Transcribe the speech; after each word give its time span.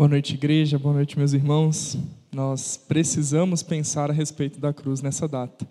Boa 0.00 0.08
noite, 0.08 0.32
igreja. 0.32 0.78
Boa 0.78 0.94
noite, 0.94 1.18
meus 1.18 1.34
irmãos. 1.34 1.98
Nós 2.32 2.78
precisamos 2.78 3.62
pensar 3.62 4.08
a 4.08 4.14
respeito 4.14 4.58
da 4.58 4.72
cruz 4.72 5.02
nessa 5.02 5.28
data. 5.28 5.68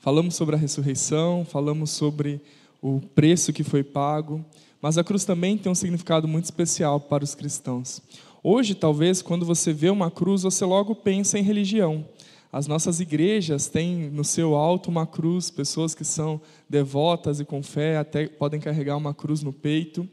Falamos 0.00 0.34
sobre 0.34 0.54
a 0.54 0.58
ressurreição, 0.58 1.46
falamos 1.46 1.88
sobre 1.88 2.42
o 2.82 3.00
preço 3.14 3.54
que 3.54 3.64
foi 3.64 3.82
pago, 3.82 4.44
mas 4.82 4.98
a 4.98 5.02
cruz 5.02 5.24
também 5.24 5.56
tem 5.56 5.72
um 5.72 5.74
significado 5.74 6.28
muito 6.28 6.44
especial 6.44 7.00
para 7.00 7.24
os 7.24 7.34
cristãos. 7.34 8.02
Hoje, 8.42 8.74
talvez, 8.74 9.22
quando 9.22 9.46
você 9.46 9.72
vê 9.72 9.88
uma 9.88 10.10
cruz, 10.10 10.42
você 10.42 10.62
logo 10.62 10.94
pensa 10.94 11.38
em 11.38 11.42
religião. 11.42 12.04
As 12.52 12.66
nossas 12.66 13.00
igrejas 13.00 13.68
têm 13.68 14.10
no 14.10 14.24
seu 14.24 14.56
alto 14.56 14.90
uma 14.90 15.06
cruz, 15.06 15.50
pessoas 15.50 15.94
que 15.94 16.04
são 16.04 16.38
devotas 16.68 17.40
e 17.40 17.46
com 17.46 17.62
fé 17.62 17.96
até 17.96 18.26
podem 18.26 18.60
carregar 18.60 18.98
uma 18.98 19.14
cruz 19.14 19.42
no 19.42 19.54
peito. 19.54 20.06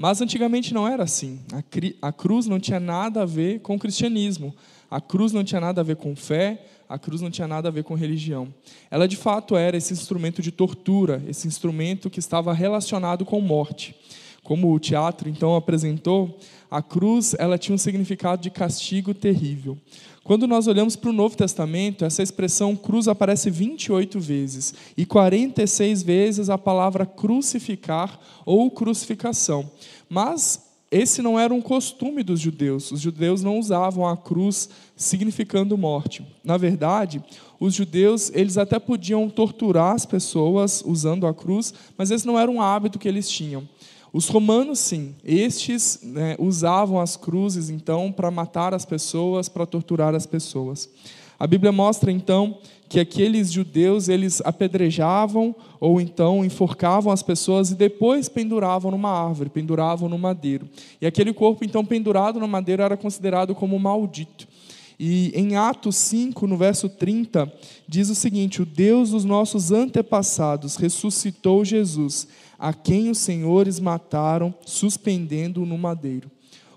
Mas 0.00 0.20
antigamente 0.20 0.72
não 0.72 0.86
era 0.86 1.02
assim. 1.02 1.40
A, 2.00 2.12
cruz 2.12 2.46
não 2.46 2.60
tinha 2.60 2.78
nada 2.78 3.22
a 3.22 3.26
ver 3.26 3.58
com 3.58 3.74
o 3.74 3.78
cristianismo. 3.80 4.54
A 4.88 5.00
cruz 5.00 5.32
não 5.32 5.42
tinha 5.42 5.60
nada 5.60 5.80
a 5.80 5.84
ver 5.84 5.96
com 5.96 6.14
fé, 6.14 6.64
a 6.88 6.96
cruz 6.96 7.20
não 7.20 7.32
tinha 7.32 7.48
nada 7.48 7.66
a 7.66 7.72
ver 7.72 7.82
com 7.82 7.94
religião. 7.94 8.54
Ela 8.92 9.08
de 9.08 9.16
fato 9.16 9.56
era 9.56 9.76
esse 9.76 9.92
instrumento 9.92 10.40
de 10.40 10.52
tortura, 10.52 11.20
esse 11.26 11.48
instrumento 11.48 12.08
que 12.08 12.20
estava 12.20 12.52
relacionado 12.52 13.24
com 13.24 13.40
morte. 13.40 13.92
Como 14.48 14.72
o 14.72 14.78
teatro 14.78 15.28
então 15.28 15.54
apresentou, 15.54 16.38
a 16.70 16.80
cruz 16.80 17.36
ela 17.38 17.58
tinha 17.58 17.74
um 17.74 17.78
significado 17.78 18.40
de 18.40 18.48
castigo 18.48 19.12
terrível. 19.12 19.76
Quando 20.24 20.46
nós 20.46 20.66
olhamos 20.66 20.96
para 20.96 21.10
o 21.10 21.12
Novo 21.12 21.36
Testamento, 21.36 22.02
essa 22.02 22.22
expressão 22.22 22.74
cruz 22.74 23.08
aparece 23.08 23.50
28 23.50 24.18
vezes 24.18 24.72
e 24.96 25.04
46 25.04 26.02
vezes 26.02 26.48
a 26.48 26.56
palavra 26.56 27.04
crucificar 27.04 28.18
ou 28.46 28.70
crucificação. 28.70 29.70
Mas 30.08 30.66
esse 30.90 31.20
não 31.20 31.38
era 31.38 31.52
um 31.52 31.60
costume 31.60 32.22
dos 32.22 32.40
judeus. 32.40 32.90
Os 32.90 33.00
judeus 33.00 33.42
não 33.42 33.58
usavam 33.58 34.08
a 34.08 34.16
cruz 34.16 34.70
significando 34.96 35.76
morte. 35.76 36.26
Na 36.42 36.56
verdade, 36.56 37.22
os 37.60 37.74
judeus 37.74 38.30
eles 38.34 38.56
até 38.56 38.78
podiam 38.78 39.28
torturar 39.28 39.94
as 39.94 40.06
pessoas 40.06 40.82
usando 40.86 41.26
a 41.26 41.34
cruz, 41.34 41.74
mas 41.98 42.10
esse 42.10 42.26
não 42.26 42.38
era 42.38 42.50
um 42.50 42.62
hábito 42.62 42.98
que 42.98 43.06
eles 43.06 43.28
tinham. 43.28 43.68
Os 44.12 44.28
romanos, 44.28 44.78
sim, 44.78 45.14
estes 45.22 46.00
né, 46.02 46.34
usavam 46.38 47.00
as 47.00 47.16
cruzes, 47.16 47.68
então, 47.68 48.10
para 48.10 48.30
matar 48.30 48.72
as 48.72 48.84
pessoas, 48.84 49.48
para 49.48 49.66
torturar 49.66 50.14
as 50.14 50.26
pessoas. 50.26 50.88
A 51.38 51.46
Bíblia 51.46 51.70
mostra, 51.70 52.10
então, 52.10 52.58
que 52.88 52.98
aqueles 52.98 53.52
judeus, 53.52 54.08
eles 54.08 54.40
apedrejavam 54.44 55.54
ou 55.78 56.00
então 56.00 56.44
enforcavam 56.44 57.12
as 57.12 57.22
pessoas 57.22 57.70
e 57.70 57.74
depois 57.74 58.28
penduravam 58.28 58.90
numa 58.90 59.10
árvore, 59.10 59.50
penduravam 59.50 60.08
no 60.08 60.18
madeiro. 60.18 60.68
E 61.00 61.06
aquele 61.06 61.32
corpo, 61.32 61.64
então, 61.64 61.84
pendurado 61.84 62.40
no 62.40 62.48
madeiro 62.48 62.82
era 62.82 62.96
considerado 62.96 63.54
como 63.54 63.78
maldito. 63.78 64.47
E 64.98 65.30
em 65.34 65.56
Atos 65.56 65.96
5, 65.96 66.46
no 66.46 66.56
verso 66.56 66.88
30, 66.88 67.52
diz 67.86 68.10
o 68.10 68.14
seguinte: 68.14 68.60
O 68.60 68.66
Deus 68.66 69.10
dos 69.10 69.24
nossos 69.24 69.70
antepassados 69.70 70.76
ressuscitou 70.76 71.64
Jesus 71.64 72.26
a 72.58 72.72
quem 72.72 73.08
os 73.08 73.18
senhores 73.18 73.78
mataram, 73.78 74.52
suspendendo-o 74.66 75.66
no 75.66 75.78
madeiro. 75.78 76.28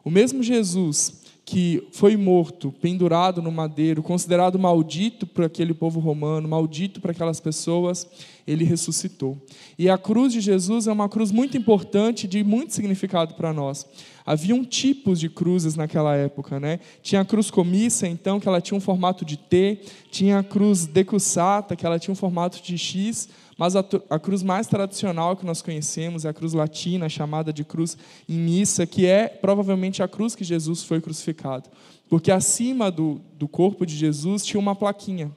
O 0.03 0.11
mesmo 0.11 0.43
Jesus 0.43 1.20
que 1.51 1.85
foi 1.91 2.15
morto, 2.15 2.71
pendurado 2.71 3.41
no 3.41 3.51
madeiro, 3.51 4.01
considerado 4.01 4.57
maldito 4.57 5.27
por 5.27 5.43
aquele 5.43 5.73
povo 5.73 5.99
romano, 5.99 6.47
maldito 6.47 7.01
para 7.01 7.11
aquelas 7.11 7.41
pessoas, 7.41 8.07
ele 8.47 8.63
ressuscitou. 8.63 9.37
E 9.77 9.89
a 9.89 9.97
cruz 9.97 10.31
de 10.31 10.39
Jesus 10.39 10.87
é 10.87 10.93
uma 10.93 11.09
cruz 11.09 11.29
muito 11.29 11.57
importante, 11.57 12.25
de 12.25 12.41
muito 12.41 12.73
significado 12.73 13.33
para 13.33 13.51
nós. 13.51 13.85
Haviam 14.25 14.63
tipos 14.63 15.19
de 15.19 15.27
cruzes 15.27 15.75
naquela 15.75 16.15
época, 16.15 16.57
né? 16.57 16.79
Tinha 17.03 17.19
a 17.19 17.25
cruz 17.25 17.51
comissa, 17.51 18.07
então, 18.07 18.39
que 18.39 18.47
ela 18.47 18.61
tinha 18.61 18.77
um 18.77 18.81
formato 18.81 19.25
de 19.25 19.35
T, 19.35 19.81
tinha 20.09 20.39
a 20.39 20.43
cruz 20.43 20.85
decussata, 20.85 21.75
que 21.75 21.85
ela 21.85 21.99
tinha 21.99 22.13
um 22.13 22.15
formato 22.15 22.63
de 22.63 22.77
X, 22.77 23.27
mas 23.61 23.75
a, 23.75 23.85
a, 24.09 24.17
cruz 24.17 24.41
mais 24.41 24.65
tradicional 24.65 25.37
que 25.37 25.45
nós 25.45 25.61
conhecemos 25.61 26.25
é 26.25 26.29
a 26.29 26.33
cruz 26.33 26.51
latina, 26.51 27.07
chamada 27.07 27.53
de 27.53 27.63
cruz 27.63 27.95
em 28.27 28.33
missa, 28.33 28.87
que 28.87 29.05
é 29.05 29.27
provavelmente 29.27 30.01
a 30.01 30.07
cruz 30.07 30.33
que 30.33 30.43
Jesus 30.43 30.81
foi 30.81 30.99
crucificado. 30.99 31.69
Porque 32.09 32.31
acima 32.31 32.89
do, 32.89 33.21
do 33.37 33.47
corpo 33.47 33.85
de 33.85 33.95
Jesus 33.95 34.43
tinha 34.43 34.59
uma 34.59 34.73
plaquinha. 34.73 35.31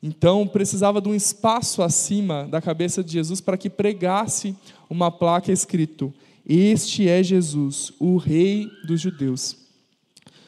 Então 0.00 0.46
precisava 0.46 1.00
de 1.00 1.08
um 1.08 1.14
espaço 1.16 1.82
acima 1.82 2.46
da 2.46 2.60
cabeça 2.60 3.02
de 3.02 3.14
Jesus 3.14 3.40
para 3.40 3.58
que 3.58 3.68
pregasse 3.68 4.54
uma 4.88 5.10
placa 5.10 5.50
escrito: 5.50 6.14
Este 6.48 7.08
é 7.08 7.20
Jesus, 7.20 7.92
o 7.98 8.16
Rei 8.16 8.70
dos 8.86 9.00
Judeus. 9.00 9.56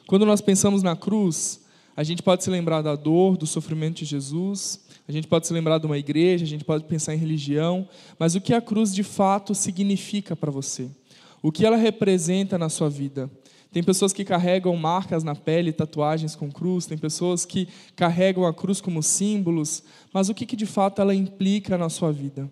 Quando 0.07 0.25
nós 0.25 0.41
pensamos 0.41 0.85
na 0.85 0.95
cruz, 0.95 1.67
a 1.97 2.05
gente 2.05 2.23
pode 2.23 2.45
se 2.45 2.51
lembrar 2.51 2.81
da 2.81 2.95
dor, 2.95 3.37
do 3.37 3.45
sofrimento 3.45 3.97
de 3.97 4.05
Jesus, 4.05 4.87
a 5.09 5.13
gente 5.13 5.27
pode 5.27 5.47
se 5.47 5.55
lembrar 5.55 5.79
de 5.79 5.87
uma 5.87 5.97
igreja, 5.97 6.45
a 6.45 6.49
gente 6.49 6.65
pode 6.65 6.85
pensar 6.85 7.15
em 7.15 7.19
religião, 7.19 7.89
mas 8.19 8.35
o 8.35 8.41
que 8.43 8.53
a 8.53 8.61
cruz 8.61 8.95
de 8.95 9.03
fato 9.03 9.55
significa 9.55 10.37
para 10.37 10.51
você? 10.51 10.91
O 11.43 11.51
que 11.51 11.65
ela 11.65 11.79
representa 11.79 12.59
na 12.59 12.69
sua 12.69 12.91
vida? 12.91 13.31
Tem 13.73 13.83
pessoas 13.83 14.13
que 14.13 14.25
carregam 14.25 14.77
marcas 14.77 15.25
na 15.25 15.35
pele, 15.35 15.73
tatuagens 15.73 16.37
com 16.37 16.51
cruz, 16.51 16.85
tem 16.85 16.99
pessoas 16.99 17.47
que 17.47 17.69
carregam 17.97 18.47
a 18.47 18.53
cruz 18.53 18.83
como 18.83 19.03
símbolos, 19.03 19.83
mas 20.13 20.29
o 20.29 20.35
que, 20.35 20.45
que 20.45 20.57
de 20.57 20.67
fato 20.67 21.01
ela 21.01 21.15
implica 21.15 21.79
na 21.79 21.89
sua 21.89 22.13
vida? 22.13 22.51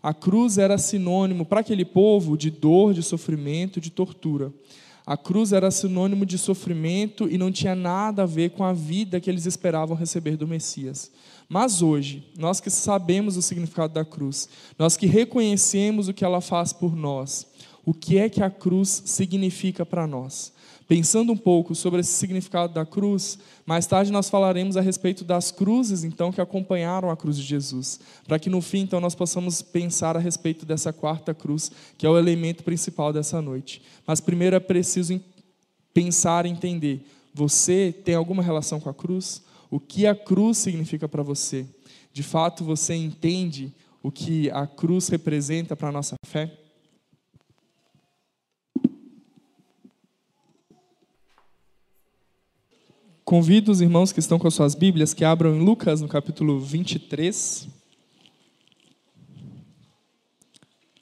A 0.00 0.14
cruz 0.14 0.58
era 0.58 0.78
sinônimo 0.78 1.44
para 1.44 1.60
aquele 1.60 1.84
povo 1.84 2.36
de 2.36 2.50
dor, 2.50 2.94
de 2.94 3.02
sofrimento, 3.02 3.80
de 3.80 3.90
tortura. 3.90 4.52
A 5.06 5.16
cruz 5.16 5.52
era 5.52 5.70
sinônimo 5.70 6.26
de 6.26 6.36
sofrimento 6.36 7.28
e 7.28 7.38
não 7.38 7.52
tinha 7.52 7.76
nada 7.76 8.24
a 8.24 8.26
ver 8.26 8.50
com 8.50 8.64
a 8.64 8.72
vida 8.72 9.20
que 9.20 9.30
eles 9.30 9.46
esperavam 9.46 9.96
receber 9.96 10.36
do 10.36 10.48
Messias. 10.48 11.12
Mas 11.48 11.80
hoje, 11.80 12.26
nós 12.36 12.60
que 12.60 12.70
sabemos 12.70 13.36
o 13.36 13.42
significado 13.42 13.94
da 13.94 14.04
cruz, 14.04 14.48
nós 14.78 14.96
que 14.96 15.06
reconhecemos 15.06 16.08
o 16.08 16.14
que 16.14 16.24
ela 16.24 16.40
faz 16.40 16.72
por 16.72 16.96
nós, 16.96 17.46
o 17.84 17.94
que 17.94 18.18
é 18.18 18.28
que 18.28 18.42
a 18.42 18.50
cruz 18.50 19.02
significa 19.06 19.86
para 19.86 20.06
nós? 20.06 20.52
Pensando 20.88 21.32
um 21.32 21.36
pouco 21.36 21.74
sobre 21.74 22.00
esse 22.00 22.12
significado 22.12 22.72
da 22.72 22.86
cruz, 22.86 23.38
mais 23.64 23.86
tarde 23.86 24.12
nós 24.12 24.28
falaremos 24.28 24.76
a 24.76 24.80
respeito 24.80 25.24
das 25.24 25.50
cruzes, 25.50 26.04
então, 26.04 26.30
que 26.30 26.40
acompanharam 26.40 27.10
a 27.10 27.16
cruz 27.16 27.36
de 27.36 27.42
Jesus, 27.42 27.98
para 28.26 28.38
que 28.38 28.48
no 28.48 28.60
fim, 28.60 28.80
então, 28.80 29.00
nós 29.00 29.14
possamos 29.14 29.62
pensar 29.62 30.16
a 30.16 30.20
respeito 30.20 30.64
dessa 30.64 30.92
quarta 30.92 31.34
cruz, 31.34 31.72
que 31.98 32.06
é 32.06 32.10
o 32.10 32.18
elemento 32.18 32.62
principal 32.62 33.12
dessa 33.12 33.42
noite. 33.42 33.82
Mas 34.06 34.20
primeiro 34.20 34.54
é 34.54 34.60
preciso 34.60 35.20
pensar 35.92 36.46
e 36.46 36.50
entender: 36.50 37.04
você 37.34 37.92
tem 38.04 38.14
alguma 38.14 38.42
relação 38.42 38.78
com 38.78 38.88
a 38.88 38.94
cruz? 38.94 39.42
O 39.70 39.80
que 39.80 40.06
a 40.06 40.14
cruz 40.14 40.58
significa 40.58 41.08
para 41.08 41.22
você. 41.22 41.66
De 42.12 42.22
fato, 42.22 42.64
você 42.64 42.94
entende 42.94 43.72
o 44.02 44.10
que 44.10 44.50
a 44.50 44.66
cruz 44.66 45.08
representa 45.08 45.76
para 45.76 45.88
a 45.88 45.92
nossa 45.92 46.14
fé? 46.24 46.58
Convido 53.24 53.72
os 53.72 53.80
irmãos 53.80 54.12
que 54.12 54.20
estão 54.20 54.38
com 54.38 54.46
as 54.46 54.54
suas 54.54 54.76
Bíblias 54.76 55.12
que 55.12 55.24
abram 55.24 55.56
em 55.56 55.64
Lucas, 55.64 56.00
no 56.00 56.06
capítulo 56.06 56.60
23, 56.60 57.66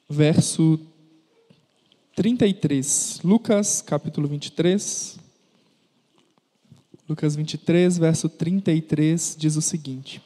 verso 0.09 0.79
33. 2.15 3.19
Lucas, 3.23 3.81
capítulo 3.81 4.27
23. 4.27 5.19
Lucas 7.07 7.35
23, 7.35 7.99
verso 7.99 8.27
33 8.27 9.35
diz 9.37 9.55
o 9.55 9.61
seguinte: 9.61 10.19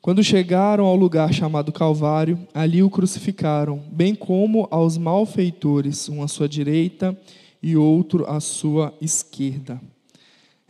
Quando 0.00 0.22
chegaram 0.22 0.84
ao 0.86 0.94
lugar 0.94 1.34
chamado 1.34 1.72
Calvário, 1.72 2.46
ali 2.54 2.84
o 2.84 2.90
crucificaram, 2.90 3.82
bem 3.90 4.14
como 4.14 4.68
aos 4.70 4.96
malfeitores, 4.96 6.08
um 6.08 6.22
à 6.22 6.28
sua 6.28 6.48
direita 6.48 7.18
e 7.60 7.76
outro 7.76 8.24
à 8.30 8.38
sua 8.38 8.94
esquerda. 9.00 9.80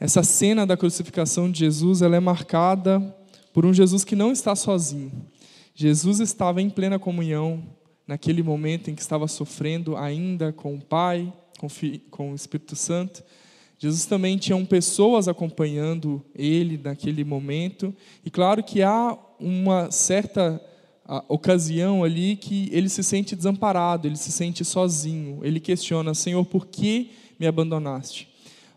Essa 0.00 0.22
cena 0.22 0.66
da 0.66 0.78
crucificação 0.78 1.50
de 1.50 1.58
Jesus, 1.58 2.00
ela 2.00 2.16
é 2.16 2.20
marcada 2.20 2.98
por 3.52 3.66
um 3.66 3.74
Jesus 3.74 4.04
que 4.04 4.16
não 4.16 4.32
está 4.32 4.56
sozinho. 4.56 5.12
Jesus 5.74 6.20
estava 6.20 6.62
em 6.62 6.70
plena 6.70 6.98
comunhão 6.98 7.62
naquele 8.06 8.42
momento 8.42 8.90
em 8.90 8.94
que 8.94 9.02
estava 9.02 9.28
sofrendo 9.28 9.94
ainda 9.94 10.54
com 10.54 10.74
o 10.74 10.82
Pai, 10.82 11.30
com 12.10 12.32
o 12.32 12.34
Espírito 12.34 12.74
Santo 12.74 13.22
Jesus 13.78 14.06
também 14.06 14.36
tinha 14.36 14.62
pessoas 14.66 15.28
acompanhando 15.28 16.22
ele 16.34 16.80
naquele 16.82 17.22
momento. 17.24 17.94
E 18.24 18.30
claro 18.30 18.62
que 18.62 18.82
há 18.82 19.16
uma 19.38 19.90
certa 19.90 20.60
ocasião 21.28 22.02
ali 22.04 22.36
que 22.36 22.68
ele 22.72 22.88
se 22.88 23.02
sente 23.02 23.36
desamparado, 23.36 24.06
ele 24.06 24.16
se 24.16 24.32
sente 24.32 24.64
sozinho. 24.64 25.40
Ele 25.44 25.60
questiona: 25.60 26.12
Senhor, 26.12 26.44
por 26.44 26.66
que 26.66 27.10
me 27.38 27.46
abandonaste? 27.46 28.28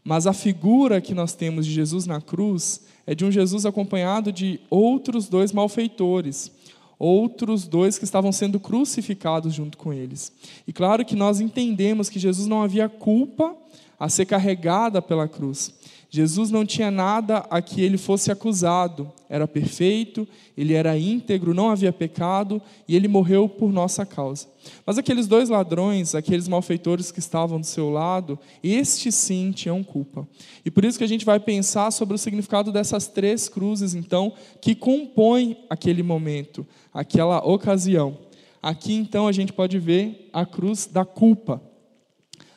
Mas 0.03 0.25
a 0.25 0.33
figura 0.33 1.01
que 1.01 1.13
nós 1.13 1.33
temos 1.33 1.65
de 1.65 1.73
Jesus 1.73 2.05
na 2.05 2.21
cruz 2.21 2.81
é 3.05 3.13
de 3.13 3.25
um 3.25 3.31
Jesus 3.31 3.65
acompanhado 3.65 4.31
de 4.31 4.59
outros 4.69 5.27
dois 5.27 5.51
malfeitores, 5.51 6.51
outros 6.97 7.67
dois 7.67 7.97
que 7.97 8.05
estavam 8.05 8.31
sendo 8.31 8.59
crucificados 8.59 9.53
junto 9.53 9.77
com 9.77 9.91
eles. 9.91 10.31
E 10.67 10.73
claro 10.73 11.03
que 11.03 11.15
nós 11.15 11.39
entendemos 11.39 12.09
que 12.09 12.19
Jesus 12.19 12.47
não 12.47 12.61
havia 12.63 12.87
culpa 12.87 13.55
a 14.01 14.09
ser 14.09 14.25
carregada 14.25 14.99
pela 14.99 15.27
cruz. 15.27 15.71
Jesus 16.09 16.49
não 16.49 16.65
tinha 16.65 16.89
nada 16.89 17.45
a 17.51 17.61
que 17.61 17.83
ele 17.83 17.99
fosse 17.99 18.31
acusado, 18.31 19.11
era 19.29 19.47
perfeito, 19.47 20.27
ele 20.57 20.73
era 20.73 20.97
íntegro, 20.97 21.53
não 21.53 21.69
havia 21.69 21.93
pecado 21.93 22.59
e 22.87 22.95
ele 22.95 23.07
morreu 23.07 23.47
por 23.47 23.71
nossa 23.71 24.03
causa. 24.03 24.47
Mas 24.87 24.97
aqueles 24.97 25.27
dois 25.27 25.49
ladrões, 25.49 26.15
aqueles 26.15 26.47
malfeitores 26.47 27.11
que 27.11 27.19
estavam 27.19 27.59
do 27.59 27.65
seu 27.67 27.91
lado, 27.91 28.39
estes 28.63 29.13
sim 29.13 29.51
tinham 29.51 29.83
culpa. 29.83 30.27
E 30.65 30.71
por 30.71 30.83
isso 30.83 30.97
que 30.97 31.03
a 31.03 31.07
gente 31.07 31.23
vai 31.23 31.39
pensar 31.39 31.91
sobre 31.91 32.15
o 32.15 32.17
significado 32.17 32.71
dessas 32.71 33.05
três 33.07 33.47
cruzes, 33.47 33.93
então, 33.93 34.33
que 34.59 34.73
compõem 34.73 35.55
aquele 35.69 36.01
momento, 36.01 36.65
aquela 36.91 37.37
ocasião. 37.47 38.17
Aqui, 38.63 38.95
então, 38.95 39.27
a 39.27 39.31
gente 39.31 39.53
pode 39.53 39.77
ver 39.77 40.27
a 40.33 40.43
cruz 40.43 40.87
da 40.87 41.05
culpa. 41.05 41.61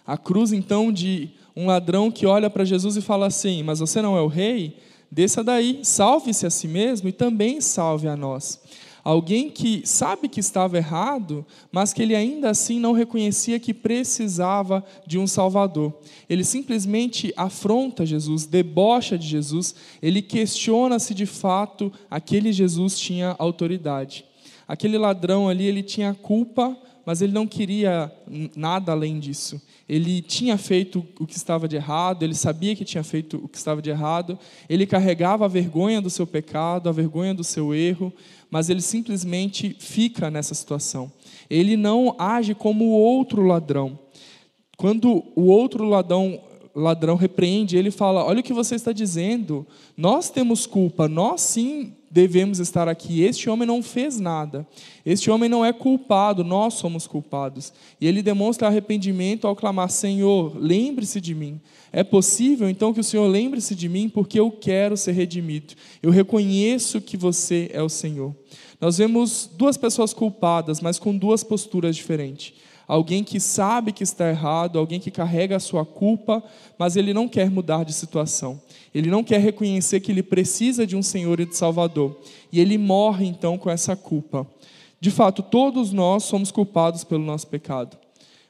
A 0.07 0.17
cruz, 0.17 0.53
então, 0.53 0.93
de 0.93 1.31
um 1.57 1.67
ladrão 1.67 2.11
que 2.11 2.27
olha 2.27 2.51
para 2.51 2.65
Jesus 2.65 2.97
e 2.97 3.01
fala 3.01 3.27
assim: 3.27 3.63
Mas 3.63 3.81
você 3.81 4.03
não 4.03 4.17
é 4.17 4.21
o 4.21 4.27
rei? 4.27 4.77
Desça 5.11 5.45
daí, 5.45 5.81
salve-se 5.83 6.45
a 6.45 6.51
si 6.51 6.67
mesmo 6.67 7.09
e 7.09 7.13
também 7.13 7.61
salve 7.61 8.09
a 8.09 8.17
nós. 8.17 8.61
Alguém 9.05 9.51
que 9.51 9.87
sabe 9.87 10.31
que 10.31 10.41
estava 10.41 10.79
errado, 10.79 11.45
mas 11.71 11.93
que 11.93 12.01
ele 12.01 12.17
ainda 12.17 12.49
assim 12.49 12.81
não 12.81 12.93
reconhecia 12.93 13.61
que 13.61 13.75
precisava 13.75 14.83
de 15.07 15.19
um 15.19 15.27
Salvador. 15.27 15.93
Ele 16.27 16.43
simplesmente 16.43 17.31
afronta 17.37 18.07
Jesus, 18.07 18.47
debocha 18.47 19.19
de 19.19 19.29
Jesus, 19.29 19.75
ele 20.01 20.23
questiona 20.23 20.99
se 20.99 21.13
de 21.13 21.27
fato 21.27 21.93
aquele 22.11 22.51
Jesus 22.51 22.99
tinha 22.99 23.37
autoridade. 23.39 24.25
Aquele 24.67 24.97
ladrão 24.97 25.51
ali, 25.51 25.67
ele 25.67 25.83
tinha 25.83 26.15
culpa, 26.15 26.75
mas 27.07 27.21
ele 27.21 27.33
não 27.33 27.47
queria 27.47 28.11
nada 28.57 28.93
além 28.93 29.19
disso. 29.19 29.61
Ele 29.89 30.23
tinha 30.23 30.57
feito 30.57 31.07
o 31.19 31.27
que 31.27 31.37
estava 31.37 31.69
de 31.69 31.77
errado, 31.77 32.23
ele 32.23 32.35
sabia 32.35 32.75
que 32.75 32.85
tinha 32.85 33.05
feito 33.05 33.37
o 33.45 33.49
que 33.49 33.59
estava 33.59 33.83
de 33.83 33.91
errado, 33.91 34.39
ele 34.69 34.87
carregava 34.87 35.45
a 35.45 35.49
vergonha 35.49 36.01
do 36.01 36.09
seu 36.09 36.27
pecado, 36.27 36.89
a 36.89 36.93
vergonha 36.93 37.35
do 37.35 37.45
seu 37.45 37.75
erro, 37.75 38.13
mas 38.51 38.71
ele 38.71 38.81
simplesmente 38.81 39.77
fica 39.79 40.31
nessa 40.31 40.55
situação. 40.55 41.13
Ele 41.51 41.77
não 41.77 42.15
age 42.19 42.55
como 42.55 42.87
o 42.87 42.93
outro 42.93 43.43
ladrão. 43.43 43.99
Quando 44.77 45.25
o 45.37 45.47
outro 45.47 45.85
ladrão, 45.85 46.41
ladrão 46.75 47.17
repreende, 47.17 47.77
ele 47.77 47.91
fala: 47.91 48.25
Olha 48.25 48.41
o 48.41 48.43
que 48.43 48.53
você 48.53 48.75
está 48.75 48.93
dizendo, 48.93 49.67
nós 49.97 50.31
temos 50.31 50.67
culpa, 50.67 51.07
nós 51.09 51.43
sim 51.43 51.93
devemos 52.15 52.61
estar 52.61 52.89
aqui. 52.89 53.23
Este 53.23 53.51
homem 53.51 53.67
não 53.67 53.83
fez 53.83 54.21
nada. 54.21 54.65
Este 55.05 55.33
homem 55.33 55.49
não 55.49 55.65
é 55.65 55.73
culpado, 55.73 56.45
nós 56.45 56.75
somos 56.75 57.09
culpados. 57.09 57.73
E 58.01 58.07
ele 58.07 58.23
demonstra 58.23 58.69
arrependimento 58.69 59.49
ao 59.49 59.57
clamar: 59.57 59.91
Senhor, 59.91 60.57
lembre-se 60.57 61.21
de 61.21 61.35
mim. 61.35 61.61
É 61.93 62.05
possível 62.05 62.69
então 62.71 62.95
que 62.95 63.01
o 63.01 63.05
Senhor 63.05 63.27
lembre-se 63.27 63.75
de 63.75 63.89
mim 63.89 64.09
porque 64.09 64.39
eu 64.39 64.49
quero 64.53 64.97
ser 64.97 65.11
redimido. 65.13 65.75
Eu 66.01 66.13
reconheço 66.13 67.01
que 67.01 67.17
você 67.17 67.69
é 67.73 67.83
o 67.83 67.89
Senhor. 67.89 68.33
Nós 68.81 68.99
vemos 68.99 69.51
duas 69.53 69.77
pessoas 69.77 70.15
culpadas, 70.15 70.81
mas 70.81 71.01
com 71.01 71.17
duas 71.17 71.43
posturas 71.43 71.97
diferentes 71.97 72.55
alguém 72.87 73.25
que 73.25 73.41
sabe 73.41 73.93
que 73.93 74.03
está 74.03 74.29
errado, 74.29 74.79
alguém 74.79 75.01
que 75.01 75.11
carrega 75.11 75.57
a 75.57 75.61
sua 75.61 75.85
culpa, 75.85 76.43
mas 76.79 76.97
ele 76.97 77.15
não 77.15 77.29
quer 77.29 77.51
mudar 77.51 77.85
de 77.85 77.93
situação. 77.93 78.61
Ele 78.95 79.11
não 79.11 79.25
quer 79.25 79.41
reconhecer 79.41 80.01
que 80.01 80.13
ele 80.13 80.23
precisa 80.23 80.87
de 80.87 80.97
um 80.97 81.03
Senhor 81.03 81.41
e 81.41 81.47
de 81.47 81.57
Salvador. 81.57 82.19
E 82.53 82.61
ele 82.61 82.79
morre 82.79 83.27
então 83.27 83.59
com 83.59 83.71
essa 83.71 83.97
culpa. 83.97 84.47
De 85.01 85.11
fato, 85.11 85.43
todos 85.43 85.93
nós 85.93 86.25
somos 86.25 86.51
culpados 86.51 87.05
pelo 87.05 87.25
nosso 87.25 87.47
pecado. 87.47 87.97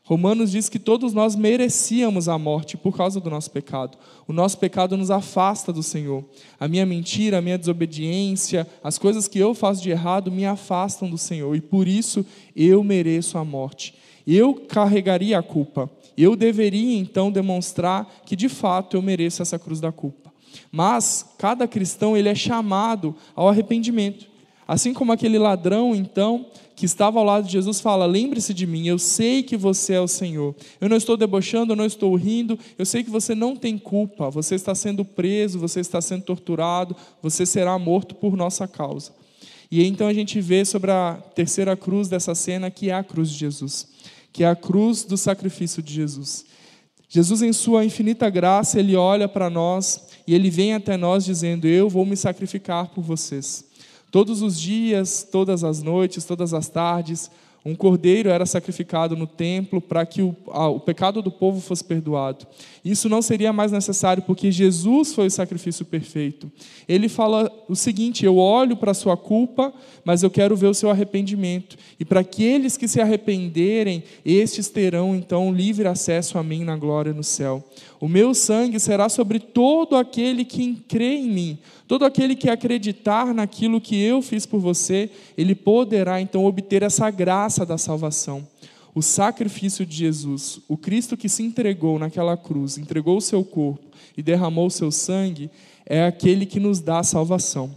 Romanos 0.06 0.50
diz 0.50 0.68
que 0.68 0.78
todos 0.78 1.14
nós 1.14 1.34
merecíamos 1.34 2.28
a 2.28 2.38
morte 2.38 2.76
por 2.76 2.94
causa 2.94 3.18
do 3.18 3.30
nosso 3.30 3.50
pecado. 3.50 3.96
O 4.28 4.34
nosso 4.34 4.58
pecado 4.58 4.98
nos 4.98 5.10
afasta 5.10 5.72
do 5.72 5.82
Senhor. 5.82 6.22
A 6.60 6.68
minha 6.68 6.84
mentira, 6.84 7.38
a 7.38 7.40
minha 7.40 7.56
desobediência, 7.56 8.66
as 8.82 8.98
coisas 8.98 9.26
que 9.26 9.38
eu 9.38 9.54
faço 9.54 9.82
de 9.82 9.90
errado 9.90 10.30
me 10.30 10.44
afastam 10.44 11.08
do 11.08 11.16
Senhor 11.16 11.56
e 11.56 11.60
por 11.62 11.88
isso 11.88 12.24
eu 12.54 12.84
mereço 12.84 13.38
a 13.38 13.44
morte 13.44 13.94
eu 14.26 14.54
carregaria 14.54 15.38
a 15.38 15.42
culpa. 15.42 15.90
Eu 16.16 16.36
deveria 16.36 16.96
então 16.98 17.30
demonstrar 17.30 18.08
que 18.24 18.36
de 18.36 18.48
fato 18.48 18.96
eu 18.96 19.02
mereço 19.02 19.42
essa 19.42 19.58
cruz 19.58 19.80
da 19.80 19.92
culpa. 19.92 20.32
Mas 20.70 21.34
cada 21.38 21.66
cristão 21.66 22.16
ele 22.16 22.28
é 22.28 22.34
chamado 22.34 23.14
ao 23.34 23.48
arrependimento. 23.48 24.26
Assim 24.66 24.94
como 24.94 25.12
aquele 25.12 25.36
ladrão, 25.36 25.94
então, 25.94 26.46
que 26.74 26.86
estava 26.86 27.18
ao 27.18 27.24
lado 27.24 27.46
de 27.46 27.52
Jesus, 27.52 27.80
fala: 27.80 28.06
Lembre-se 28.06 28.54
de 28.54 28.66
mim, 28.66 28.86
eu 28.86 28.98
sei 28.98 29.42
que 29.42 29.58
você 29.58 29.94
é 29.94 30.00
o 30.00 30.08
Senhor. 30.08 30.54
Eu 30.80 30.88
não 30.88 30.96
estou 30.96 31.16
debochando, 31.16 31.72
eu 31.72 31.76
não 31.76 31.84
estou 31.84 32.14
rindo, 32.14 32.58
eu 32.78 32.86
sei 32.86 33.04
que 33.04 33.10
você 33.10 33.34
não 33.34 33.54
tem 33.54 33.76
culpa. 33.76 34.30
Você 34.30 34.54
está 34.54 34.74
sendo 34.74 35.04
preso, 35.04 35.58
você 35.58 35.80
está 35.80 36.00
sendo 36.00 36.22
torturado, 36.22 36.96
você 37.20 37.44
será 37.44 37.78
morto 37.78 38.14
por 38.14 38.36
nossa 38.36 38.66
causa. 38.66 39.12
E 39.70 39.84
então 39.84 40.06
a 40.06 40.14
gente 40.14 40.40
vê 40.40 40.64
sobre 40.64 40.90
a 40.90 41.18
terceira 41.34 41.76
cruz 41.76 42.08
dessa 42.08 42.34
cena, 42.34 42.70
que 42.70 42.90
é 42.90 42.94
a 42.94 43.04
cruz 43.04 43.30
de 43.30 43.38
Jesus 43.38 43.92
que 44.34 44.42
é 44.42 44.48
a 44.48 44.56
cruz 44.56 45.04
do 45.04 45.16
sacrifício 45.16 45.80
de 45.80 45.94
Jesus. 45.94 46.44
Jesus, 47.08 47.40
em 47.40 47.52
sua 47.52 47.84
infinita 47.84 48.28
graça, 48.28 48.80
ele 48.80 48.96
olha 48.96 49.28
para 49.28 49.48
nós 49.48 50.08
e 50.26 50.34
ele 50.34 50.50
vem 50.50 50.74
até 50.74 50.96
nós 50.96 51.24
dizendo: 51.24 51.68
Eu 51.68 51.88
vou 51.88 52.04
me 52.04 52.16
sacrificar 52.16 52.88
por 52.88 53.04
vocês. 53.04 53.64
Todos 54.10 54.42
os 54.42 54.60
dias, 54.60 55.26
todas 55.30 55.62
as 55.62 55.80
noites, 55.80 56.24
todas 56.24 56.52
as 56.52 56.68
tardes, 56.68 57.30
um 57.64 57.74
cordeiro 57.74 58.28
era 58.28 58.44
sacrificado 58.44 59.16
no 59.16 59.26
templo 59.26 59.80
para 59.80 60.04
que 60.04 60.20
o, 60.20 60.36
ah, 60.50 60.68
o 60.68 60.78
pecado 60.78 61.22
do 61.22 61.30
povo 61.30 61.62
fosse 61.62 61.82
perdoado. 61.82 62.46
Isso 62.84 63.08
não 63.08 63.22
seria 63.22 63.54
mais 63.54 63.72
necessário 63.72 64.22
porque 64.22 64.52
Jesus 64.52 65.14
foi 65.14 65.28
o 65.28 65.30
sacrifício 65.30 65.82
perfeito. 65.86 66.52
Ele 66.86 67.08
fala 67.08 67.50
o 67.66 67.74
seguinte: 67.74 68.26
Eu 68.26 68.36
olho 68.36 68.76
para 68.76 68.90
a 68.90 68.94
sua 68.94 69.16
culpa, 69.16 69.72
mas 70.04 70.22
eu 70.22 70.30
quero 70.30 70.54
ver 70.54 70.66
o 70.66 70.74
seu 70.74 70.90
arrependimento. 70.90 71.78
E 71.98 72.04
para 72.04 72.20
aqueles 72.20 72.76
que 72.76 72.86
se 72.86 73.00
arrependerem, 73.00 74.04
estes 74.26 74.68
terão 74.68 75.14
então 75.14 75.50
livre 75.50 75.88
acesso 75.88 76.36
a 76.36 76.42
mim 76.42 76.64
na 76.64 76.76
glória 76.76 77.14
no 77.14 77.24
céu. 77.24 77.64
O 78.04 78.08
meu 78.08 78.34
sangue 78.34 78.78
será 78.78 79.08
sobre 79.08 79.40
todo 79.40 79.96
aquele 79.96 80.44
que 80.44 80.74
crê 80.86 81.14
em 81.14 81.30
mim, 81.30 81.58
todo 81.88 82.04
aquele 82.04 82.36
que 82.36 82.50
acreditar 82.50 83.32
naquilo 83.32 83.80
que 83.80 83.98
eu 83.98 84.20
fiz 84.20 84.44
por 84.44 84.60
você, 84.60 85.08
ele 85.38 85.54
poderá 85.54 86.20
então 86.20 86.44
obter 86.44 86.82
essa 86.82 87.10
graça 87.10 87.64
da 87.64 87.78
salvação. 87.78 88.46
O 88.94 89.00
sacrifício 89.00 89.86
de 89.86 89.96
Jesus, 89.96 90.60
o 90.68 90.76
Cristo 90.76 91.16
que 91.16 91.30
se 91.30 91.42
entregou 91.42 91.98
naquela 91.98 92.36
cruz, 92.36 92.76
entregou 92.76 93.16
o 93.16 93.22
seu 93.22 93.42
corpo 93.42 93.86
e 94.14 94.22
derramou 94.22 94.66
o 94.66 94.70
seu 94.70 94.90
sangue, 94.90 95.50
é 95.86 96.04
aquele 96.04 96.44
que 96.44 96.60
nos 96.60 96.80
dá 96.80 96.98
a 96.98 97.04
salvação. 97.04 97.74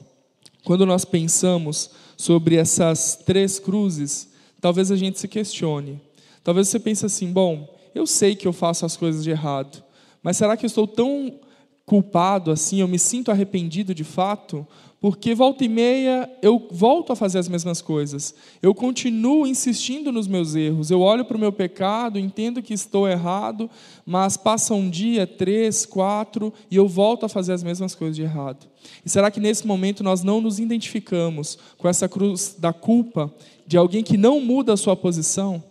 Quando 0.65 0.85
nós 0.85 1.05
pensamos 1.05 1.89
sobre 2.17 2.57
essas 2.57 3.15
três 3.15 3.59
cruzes, 3.59 4.27
talvez 4.59 4.91
a 4.91 4.97
gente 4.97 5.21
se 5.21 5.27
questione. 5.29 6.01
Talvez 6.43 6.67
você 6.67 6.81
pense 6.81 7.05
assim: 7.05 7.31
bom, 7.31 7.73
eu 7.95 8.05
sei 8.05 8.35
que 8.35 8.45
eu 8.45 8.51
faço 8.51 8.85
as 8.85 8.97
coisas 8.97 9.23
de 9.23 9.29
errado, 9.29 9.86
mas 10.27 10.35
será 10.35 10.57
que 10.57 10.65
eu 10.65 10.67
estou 10.67 10.85
tão 10.85 11.39
culpado 11.85 12.51
assim, 12.51 12.81
eu 12.81 12.87
me 12.89 12.99
sinto 12.99 13.31
arrependido 13.31 13.95
de 13.95 14.03
fato? 14.03 14.67
Porque 14.99 15.33
volta 15.33 15.63
e 15.63 15.69
meia 15.69 16.29
eu 16.41 16.67
volto 16.69 17.13
a 17.13 17.15
fazer 17.15 17.39
as 17.39 17.47
mesmas 17.47 17.81
coisas. 17.81 18.35
Eu 18.61 18.75
continuo 18.75 19.47
insistindo 19.47 20.11
nos 20.11 20.27
meus 20.27 20.53
erros. 20.53 20.91
Eu 20.91 20.99
olho 20.99 21.23
para 21.23 21.37
o 21.37 21.39
meu 21.39 21.53
pecado, 21.53 22.19
entendo 22.19 22.61
que 22.61 22.73
estou 22.73 23.07
errado, 23.07 23.69
mas 24.05 24.35
passa 24.35 24.73
um 24.73 24.89
dia, 24.89 25.25
três, 25.25 25.85
quatro, 25.85 26.53
e 26.69 26.75
eu 26.75 26.89
volto 26.89 27.25
a 27.25 27.29
fazer 27.29 27.53
as 27.53 27.63
mesmas 27.63 27.95
coisas 27.95 28.17
de 28.17 28.23
errado. 28.23 28.67
E 29.05 29.09
será 29.09 29.31
que 29.31 29.39
nesse 29.39 29.65
momento 29.65 30.03
nós 30.03 30.23
não 30.23 30.41
nos 30.41 30.59
identificamos 30.59 31.57
com 31.77 31.87
essa 31.87 32.09
cruz 32.09 32.53
da 32.59 32.73
culpa 32.73 33.33
de 33.65 33.77
alguém 33.77 34.03
que 34.03 34.17
não 34.17 34.41
muda 34.41 34.73
a 34.73 34.77
sua 34.77 34.93
posição? 34.97 35.63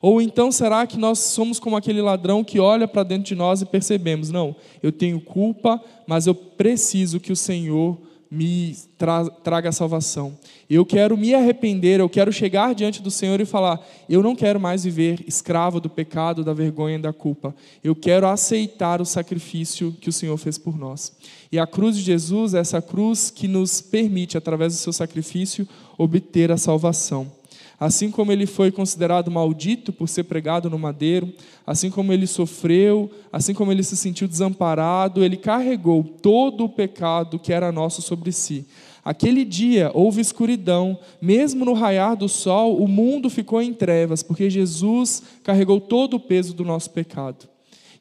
Ou 0.00 0.20
então 0.20 0.52
será 0.52 0.86
que 0.86 0.98
nós 0.98 1.18
somos 1.18 1.58
como 1.58 1.76
aquele 1.76 2.00
ladrão 2.00 2.44
que 2.44 2.60
olha 2.60 2.86
para 2.86 3.02
dentro 3.02 3.24
de 3.24 3.34
nós 3.34 3.62
e 3.62 3.66
percebemos: 3.66 4.30
não, 4.30 4.54
eu 4.82 4.92
tenho 4.92 5.20
culpa, 5.20 5.82
mas 6.06 6.26
eu 6.26 6.34
preciso 6.34 7.20
que 7.20 7.32
o 7.32 7.36
Senhor 7.36 7.98
me 8.30 8.76
tra 8.98 9.24
traga 9.24 9.68
a 9.68 9.72
salvação. 9.72 10.36
Eu 10.68 10.84
quero 10.84 11.16
me 11.16 11.34
arrepender, 11.34 12.00
eu 12.00 12.08
quero 12.08 12.32
chegar 12.32 12.74
diante 12.74 13.00
do 13.00 13.10
Senhor 13.10 13.40
e 13.40 13.44
falar: 13.44 13.80
eu 14.08 14.22
não 14.22 14.34
quero 14.34 14.60
mais 14.60 14.84
viver 14.84 15.24
escravo 15.26 15.80
do 15.80 15.88
pecado, 15.88 16.44
da 16.44 16.52
vergonha 16.52 16.96
e 16.96 17.02
da 17.02 17.12
culpa. 17.12 17.54
Eu 17.82 17.94
quero 17.94 18.26
aceitar 18.26 19.00
o 19.00 19.04
sacrifício 19.04 19.94
que 20.00 20.08
o 20.08 20.12
Senhor 20.12 20.36
fez 20.36 20.58
por 20.58 20.76
nós. 20.76 21.12
E 21.50 21.58
a 21.58 21.66
cruz 21.66 21.96
de 21.96 22.02
Jesus 22.02 22.54
é 22.54 22.58
essa 22.58 22.82
cruz 22.82 23.30
que 23.30 23.46
nos 23.46 23.80
permite, 23.80 24.36
através 24.36 24.74
do 24.74 24.78
seu 24.78 24.92
sacrifício, 24.92 25.66
obter 25.96 26.50
a 26.50 26.56
salvação. 26.56 27.30
Assim 27.78 28.10
como 28.10 28.32
ele 28.32 28.46
foi 28.46 28.70
considerado 28.70 29.30
maldito 29.30 29.92
por 29.92 30.08
ser 30.08 30.24
pregado 30.24 30.70
no 30.70 30.78
madeiro, 30.78 31.32
assim 31.66 31.90
como 31.90 32.12
ele 32.12 32.26
sofreu, 32.26 33.10
assim 33.30 33.52
como 33.52 33.70
ele 33.70 33.82
se 33.82 33.96
sentiu 33.96 34.26
desamparado, 34.26 35.22
ele 35.22 35.36
carregou 35.36 36.02
todo 36.02 36.64
o 36.64 36.68
pecado 36.68 37.38
que 37.38 37.52
era 37.52 37.70
nosso 37.70 38.00
sobre 38.00 38.32
si. 38.32 38.66
Aquele 39.04 39.44
dia 39.44 39.90
houve 39.94 40.20
escuridão, 40.20 40.98
mesmo 41.20 41.64
no 41.64 41.74
raiar 41.74 42.16
do 42.16 42.28
sol, 42.28 42.82
o 42.82 42.88
mundo 42.88 43.30
ficou 43.30 43.62
em 43.62 43.72
trevas, 43.72 44.22
porque 44.22 44.50
Jesus 44.50 45.22
carregou 45.44 45.80
todo 45.80 46.14
o 46.14 46.20
peso 46.20 46.54
do 46.54 46.64
nosso 46.64 46.90
pecado. 46.90 47.46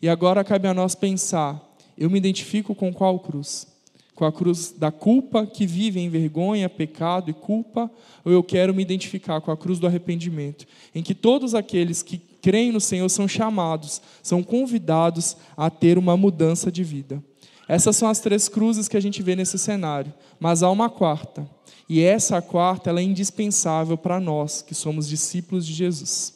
E 0.02 0.10
agora 0.10 0.44
cabe 0.44 0.68
a 0.68 0.74
nós 0.74 0.96
pensar: 0.96 1.62
eu 1.98 2.10
me 2.10 2.18
identifico 2.18 2.74
com 2.74 2.94
qual 2.94 3.20
cruz? 3.20 3.75
Com 4.16 4.26
a 4.26 4.32
cruz 4.32 4.74
da 4.78 4.92
culpa 4.92 5.46
que 5.46 5.68
vive 5.68 6.00
em 6.00 6.10
vergonha, 6.10 6.70
pecado 6.70 7.30
e 7.30 7.34
culpa, 7.34 7.92
ou 8.24 8.32
eu 8.32 8.42
quero 8.42 8.74
me 8.74 8.82
identificar 8.82 9.42
com 9.42 9.52
a 9.52 9.58
cruz 9.58 9.78
do 9.78 9.86
arrependimento, 9.86 10.66
em 10.94 11.04
que 11.04 11.14
todos 11.14 11.54
aqueles 11.54 12.02
que 12.02 12.18
creem 12.18 12.72
no 12.72 12.80
Senhor 12.80 13.10
são 13.10 13.28
chamados, 13.28 14.02
são 14.24 14.42
convidados 14.42 15.36
a 15.58 15.70
ter 15.70 15.98
uma 15.98 16.16
mudança 16.16 16.72
de 16.72 16.84
vida. 16.84 17.22
Essas 17.68 17.98
são 17.98 18.08
as 18.08 18.20
três 18.20 18.48
cruzes 18.48 18.88
que 18.88 18.96
a 18.96 19.02
gente 19.02 19.22
vê 19.22 19.36
nesse 19.36 19.58
cenário, 19.58 20.14
mas 20.40 20.64
há 20.64 20.70
uma 20.70 20.90
quarta. 20.90 21.50
E 21.90 22.02
essa 22.02 22.42
quarta 22.42 22.90
ela 22.90 23.00
é 23.00 23.04
indispensável 23.04 23.98
para 23.98 24.20
nós, 24.20 24.62
que 24.62 24.74
somos 24.74 25.08
discípulos 25.10 25.66
de 25.66 25.74
Jesus. 25.74 26.35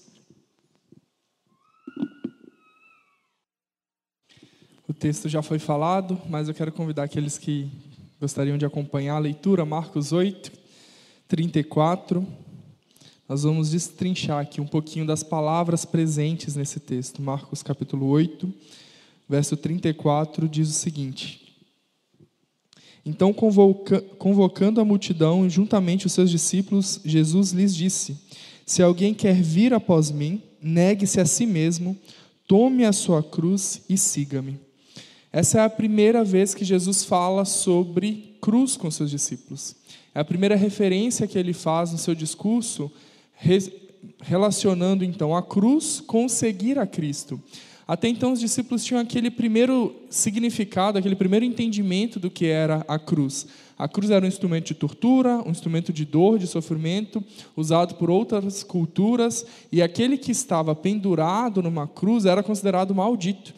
O 4.90 4.94
texto 4.94 5.30
já 5.30 5.44
foi 5.44 5.60
falado, 5.60 6.20
mas 6.28 6.48
eu 6.48 6.54
quero 6.56 6.72
convidar 6.72 7.04
aqueles 7.04 7.38
que 7.38 7.70
gostariam 8.20 8.58
de 8.58 8.66
acompanhar 8.66 9.18
a 9.18 9.20
leitura, 9.20 9.64
Marcos 9.64 10.12
8, 10.12 10.52
34. 11.28 12.26
Nós 13.28 13.44
vamos 13.44 13.70
destrinchar 13.70 14.40
aqui 14.40 14.60
um 14.60 14.66
pouquinho 14.66 15.06
das 15.06 15.22
palavras 15.22 15.86
presentes 15.86 16.56
nesse 16.56 16.80
texto. 16.80 17.22
Marcos 17.22 17.62
capítulo 17.62 18.08
8, 18.08 18.52
verso 19.30 19.56
34 19.56 20.50
diz 20.50 20.70
o 20.70 20.74
seguinte: 20.74 21.56
Então, 23.06 23.32
convoca, 23.32 24.02
convocando 24.18 24.82
a 24.82 24.86
multidão 24.86 25.46
e 25.46 25.52
juntamente 25.52 26.08
os 26.08 26.14
seus 26.14 26.32
discípulos, 26.32 27.00
Jesus 27.06 27.52
lhes 27.52 27.76
disse: 27.76 28.20
Se 28.66 28.82
alguém 28.82 29.14
quer 29.14 29.36
vir 29.36 29.72
após 29.72 30.10
mim, 30.10 30.42
negue-se 30.60 31.22
a 31.22 31.28
si 31.28 31.46
mesmo, 31.46 31.96
tome 32.48 32.86
a 32.86 32.92
sua 32.92 33.22
cruz 33.22 33.84
e 33.88 33.96
siga-me. 33.96 34.69
Essa 35.32 35.60
é 35.60 35.64
a 35.64 35.70
primeira 35.70 36.24
vez 36.24 36.56
que 36.56 36.66
Jesus 36.66 37.06
fala 37.06 37.46
sobre 37.46 38.36
cruz 38.42 38.76
com 38.76 38.90
seus 38.90 39.12
discípulos. 39.12 39.76
É 40.14 40.20
a 40.20 40.26
primeira 40.26 40.56
referência 40.56 41.28
que 41.28 41.38
ele 41.38 41.54
faz 41.54 41.92
no 41.92 42.00
seu 42.00 42.16
discurso, 42.16 42.92
relacionando 44.22 45.04
então 45.04 45.36
a 45.36 45.44
cruz 45.44 46.00
com 46.00 46.28
seguir 46.28 46.80
a 46.80 46.88
Cristo. 46.88 47.40
Até 47.88 48.08
então, 48.08 48.34
os 48.34 48.40
discípulos 48.40 48.84
tinham 48.84 49.02
aquele 49.02 49.32
primeiro 49.32 49.96
significado, 50.10 50.98
aquele 50.98 51.16
primeiro 51.16 51.46
entendimento 51.46 52.20
do 52.20 52.30
que 52.30 52.46
era 52.46 52.84
a 52.88 53.00
cruz. 53.00 53.48
A 53.78 53.88
cruz 53.88 54.12
era 54.12 54.26
um 54.26 54.28
instrumento 54.28 54.68
de 54.68 54.74
tortura, 54.76 55.42
um 55.46 55.50
instrumento 55.52 55.94
de 55.94 56.06
dor, 56.06 56.38
de 56.38 56.46
sofrimento, 56.46 57.24
usado 57.56 57.96
por 57.96 58.10
outras 58.10 58.64
culturas, 58.64 59.46
e 59.72 59.82
aquele 59.82 60.18
que 60.18 60.32
estava 60.32 60.76
pendurado 60.76 61.64
numa 61.64 61.88
cruz 61.88 62.26
era 62.26 62.44
considerado 62.44 62.94
maldito. 62.94 63.54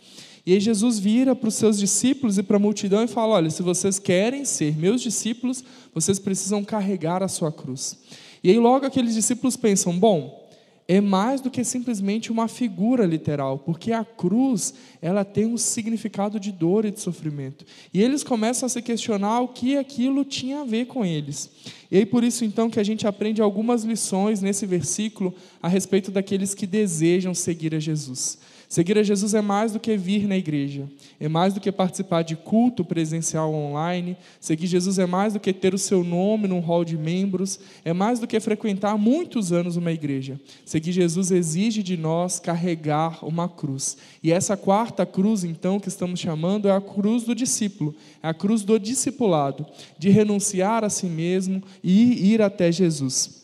E 0.45 0.53
aí 0.53 0.59
Jesus 0.59 0.97
vira 0.97 1.35
para 1.35 1.49
os 1.49 1.55
seus 1.55 1.77
discípulos 1.77 2.37
e 2.37 2.43
para 2.43 2.57
a 2.57 2.59
multidão 2.59 3.03
e 3.03 3.07
fala: 3.07 3.35
Olha, 3.35 3.49
se 3.49 3.61
vocês 3.61 3.99
querem 3.99 4.43
ser 4.45 4.75
meus 4.77 5.01
discípulos, 5.01 5.63
vocês 5.93 6.19
precisam 6.19 6.63
carregar 6.63 7.21
a 7.21 7.27
sua 7.27 7.51
cruz. 7.51 7.97
E 8.43 8.49
aí 8.49 8.57
logo 8.57 8.85
aqueles 8.85 9.13
discípulos 9.13 9.55
pensam: 9.55 9.97
Bom, 9.97 10.41
é 10.87 10.99
mais 10.99 11.39
do 11.39 11.49
que 11.49 11.63
simplesmente 11.63 12.31
uma 12.31 12.47
figura 12.49 13.05
literal, 13.05 13.59
porque 13.59 13.93
a 13.93 14.03
cruz, 14.03 14.73
ela 15.01 15.23
tem 15.23 15.45
um 15.45 15.57
significado 15.57 16.37
de 16.39 16.51
dor 16.51 16.83
e 16.83 16.91
de 16.91 16.99
sofrimento. 16.99 17.63
E 17.93 18.01
eles 18.01 18.23
começam 18.23 18.65
a 18.65 18.69
se 18.69 18.81
questionar 18.81 19.39
o 19.39 19.47
que 19.47 19.77
aquilo 19.77 20.25
tinha 20.25 20.61
a 20.61 20.65
ver 20.65 20.87
com 20.87 21.05
eles. 21.05 21.49
E 21.89 21.97
aí 21.97 22.05
por 22.05 22.25
isso 22.25 22.43
então 22.43 22.69
que 22.69 22.79
a 22.79 22.83
gente 22.83 23.07
aprende 23.07 23.41
algumas 23.41 23.83
lições 23.83 24.41
nesse 24.41 24.65
versículo 24.65 25.33
a 25.61 25.67
respeito 25.67 26.11
daqueles 26.11 26.53
que 26.53 26.67
desejam 26.67 27.33
seguir 27.33 27.73
a 27.73 27.79
Jesus. 27.79 28.37
Seguir 28.71 28.97
a 28.97 29.03
Jesus 29.03 29.33
é 29.33 29.41
mais 29.41 29.73
do 29.73 29.81
que 29.81 29.97
vir 29.97 30.25
na 30.25 30.37
igreja, 30.37 30.87
é 31.19 31.27
mais 31.27 31.53
do 31.53 31.59
que 31.59 31.69
participar 31.73 32.21
de 32.21 32.37
culto 32.37 32.85
presencial 32.85 33.53
online. 33.53 34.15
Seguir 34.39 34.65
Jesus 34.65 34.97
é 34.97 35.05
mais 35.05 35.33
do 35.33 35.41
que 35.41 35.51
ter 35.51 35.73
o 35.73 35.77
seu 35.77 36.05
nome 36.05 36.47
num 36.47 36.61
hall 36.61 36.85
de 36.85 36.97
membros, 36.97 37.59
é 37.83 37.91
mais 37.91 38.17
do 38.17 38.25
que 38.25 38.39
frequentar 38.39 38.97
muitos 38.97 39.51
anos 39.51 39.75
uma 39.75 39.91
igreja. 39.91 40.39
Seguir 40.63 40.93
Jesus 40.93 41.31
exige 41.31 41.83
de 41.83 41.97
nós 41.97 42.39
carregar 42.39 43.25
uma 43.25 43.49
cruz. 43.49 43.97
E 44.23 44.31
essa 44.31 44.55
quarta 44.55 45.05
cruz, 45.05 45.43
então, 45.43 45.77
que 45.77 45.89
estamos 45.89 46.21
chamando, 46.21 46.69
é 46.69 46.71
a 46.71 46.79
cruz 46.79 47.25
do 47.25 47.35
discípulo, 47.35 47.93
é 48.23 48.29
a 48.29 48.33
cruz 48.33 48.63
do 48.63 48.79
discipulado, 48.79 49.65
de 49.99 50.09
renunciar 50.09 50.85
a 50.85 50.89
si 50.89 51.07
mesmo 51.07 51.61
e 51.83 52.31
ir 52.31 52.41
até 52.41 52.71
Jesus. 52.71 53.41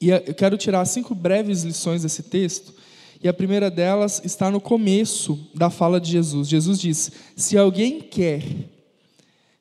E 0.00 0.08
eu 0.08 0.32
quero 0.32 0.56
tirar 0.56 0.86
cinco 0.86 1.14
breves 1.14 1.64
lições 1.64 2.00
desse 2.00 2.22
texto 2.22 2.82
e 3.24 3.28
a 3.28 3.32
primeira 3.32 3.70
delas 3.70 4.20
está 4.22 4.50
no 4.50 4.60
começo 4.60 5.48
da 5.54 5.70
fala 5.70 5.98
de 5.98 6.10
Jesus. 6.10 6.46
Jesus 6.46 6.78
diz: 6.78 7.10
Se 7.34 7.56
alguém 7.56 7.98
quer 7.98 8.42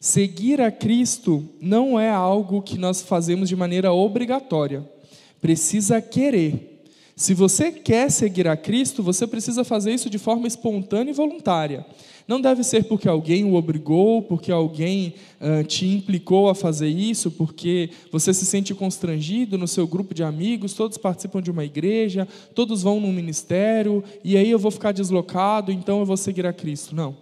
seguir 0.02 0.60
a 0.60 0.70
Cristo, 0.70 1.48
não 1.62 1.98
é 1.98 2.10
algo 2.10 2.62
que 2.62 2.78
nós 2.78 3.02
fazemos 3.02 3.48
de 3.48 3.56
maneira 3.56 3.94
obrigatória, 3.94 4.86
precisa 5.40 6.02
querer. 6.02 6.84
Se 7.16 7.34
você 7.34 7.72
quer 7.72 8.12
seguir 8.12 8.50
a 8.50 8.58
Cristo, 8.58 9.02
você 9.02 9.26
precisa 9.26 9.64
fazer 9.64 9.94
isso 9.94 10.10
de 10.10 10.18
forma 10.18 10.46
espontânea 10.46 11.12
e 11.12 11.16
voluntária. 11.16 11.86
Não 12.28 12.40
deve 12.40 12.64
ser 12.64 12.86
porque 12.86 13.08
alguém 13.08 13.44
o 13.44 13.56
obrigou, 13.56 14.22
porque 14.22 14.52
alguém 14.52 15.16
uh, 15.42 15.64
te 15.64 15.86
implicou 15.86 16.50
a 16.50 16.56
fazer 16.56 16.88
isso, 16.88 17.30
porque 17.32 17.90
você 18.12 18.34
se 18.34 18.46
sente 18.46 18.74
constrangido 18.74 19.58
no 19.58 19.68
seu 19.68 19.86
grupo 19.86 20.14
de 20.14 20.24
amigos, 20.24 20.74
todos 20.74 20.98
participam 20.98 21.42
de 21.42 21.52
uma 21.52 21.66
igreja, 21.66 22.28
todos 22.56 22.82
vão 22.82 23.00
num 23.00 23.12
ministério, 23.12 24.04
e 24.24 24.38
aí 24.38 24.50
eu 24.50 24.60
vou 24.60 24.72
ficar 24.72 24.92
deslocado, 24.92 25.72
então 25.72 26.00
eu 26.00 26.06
vou 26.06 26.18
seguir 26.18 26.46
a 26.46 26.54
Cristo. 26.54 26.96
Não. 26.96 27.16